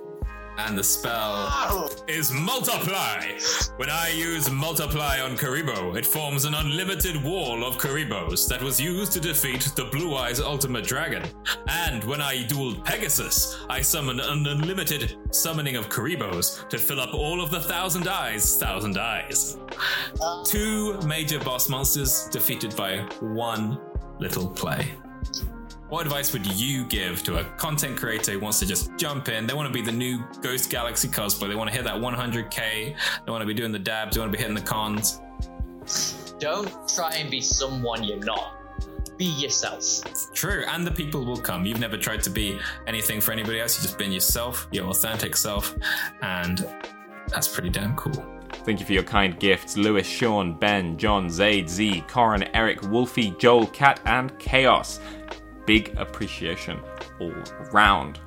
And 0.58 0.78
the 0.78 0.84
spell 0.84 1.90
is 2.08 2.32
multiply. 2.32 3.38
When 3.78 3.90
I 3.90 4.10
use 4.10 4.50
multiply 4.52 5.20
on 5.20 5.36
Kuriboh, 5.36 5.98
it 5.98 6.06
forms 6.06 6.46
an 6.46 6.54
unlimited 6.54 7.22
wall 7.24 7.66
of 7.66 7.78
Kuribohs 7.78 8.48
that 8.50 8.62
was 8.62 8.80
used 8.80 9.12
to 9.14 9.20
defeat 9.20 9.72
the 9.76 9.86
Blue 9.86 10.16
Eyes 10.16 10.40
Ultimate 10.40 10.86
Dragon. 10.86 11.24
And 11.68 12.04
when 12.04 12.22
I 12.22 12.44
dueled 12.44 12.86
Pegasus, 12.86 13.58
I 13.70 13.82
summon 13.82 14.20
an 14.20 14.46
unlimited 14.46 15.18
summoning 15.32 15.76
of 15.76 15.90
Kuribohs 15.90 16.70
to 16.70 16.78
fill 16.78 17.02
up 17.02 17.14
all 17.14 17.42
of 17.42 17.50
the 17.50 17.60
Thousand 17.60 18.08
Eyes, 18.08 18.58
Thousand 18.58 18.98
Eyes. 18.98 19.58
Two 20.46 21.00
major 21.02 21.40
boss 21.40 21.68
monsters 21.68 22.28
defeated 22.32 22.76
by 22.76 23.00
one 23.20 23.80
little 24.20 24.50
play. 24.50 24.94
What 25.94 26.08
advice 26.08 26.34
would 26.34 26.48
you 26.48 26.86
give 26.86 27.22
to 27.22 27.38
a 27.38 27.44
content 27.44 28.00
creator 28.00 28.32
who 28.32 28.40
wants 28.40 28.58
to 28.62 28.66
just 28.66 28.98
jump 28.98 29.30
in? 29.30 29.46
They 29.46 29.54
want 29.54 29.72
to 29.72 29.72
be 29.72 29.86
the 29.86 29.92
new 29.92 30.24
Ghost 30.42 30.72
Galaxy 30.72 31.08
cosplay. 31.08 31.50
They 31.50 31.56
want 31.56 31.70
to 31.70 31.76
hit 31.76 31.86
that 31.86 31.98
100k. 31.98 32.50
They 32.56 33.32
want 33.32 33.44
to 33.44 33.46
be 33.46 33.54
doing 33.54 33.72
the 33.72 33.78
dabs. 33.78 34.16
They 34.16 34.20
want 34.20 34.32
to 34.32 34.36
be 34.36 34.42
hitting 34.42 34.56
the 34.56 34.62
cons. 34.62 35.22
Don't 36.40 36.72
try 36.90 37.12
and 37.12 37.30
be 37.30 37.42
someone 37.42 38.04
you're 38.04 38.18
not. 38.18 38.56
Be 39.20 39.26
yourself. 39.26 39.84
True, 40.34 40.66
and 40.68 40.84
the 40.84 40.90
people 40.90 41.24
will 41.26 41.38
come. 41.38 41.64
You've 41.64 41.80
never 41.80 41.96
tried 41.96 42.24
to 42.24 42.32
be 42.32 42.58
anything 42.88 43.22
for 43.22 43.32
anybody 43.32 43.60
else. 43.60 43.78
You've 43.78 43.84
just 43.84 44.00
been 44.00 44.12
yourself, 44.12 44.68
your 44.72 44.88
authentic 44.88 45.38
self, 45.38 45.76
and 46.24 46.68
that's 47.28 47.48
pretty 47.48 47.70
damn 47.70 47.96
cool. 47.96 48.26
Thank 48.66 48.80
you 48.80 48.86
for 48.88 48.94
your 48.94 49.04
kind 49.04 49.40
gifts, 49.40 49.78
Lewis, 49.78 50.08
Sean, 50.08 50.56
Ben, 50.56 50.98
John, 50.98 51.30
Zaid, 51.30 51.70
Z, 51.70 52.04
Corin, 52.08 52.46
Eric, 52.56 52.82
Wolfie, 52.82 53.36
Joel, 53.38 53.68
Cat, 53.68 54.00
and 54.06 54.36
Chaos. 54.40 55.00
Big 55.66 55.94
appreciation 55.98 56.80
all 57.20 57.34
round. 57.72 58.20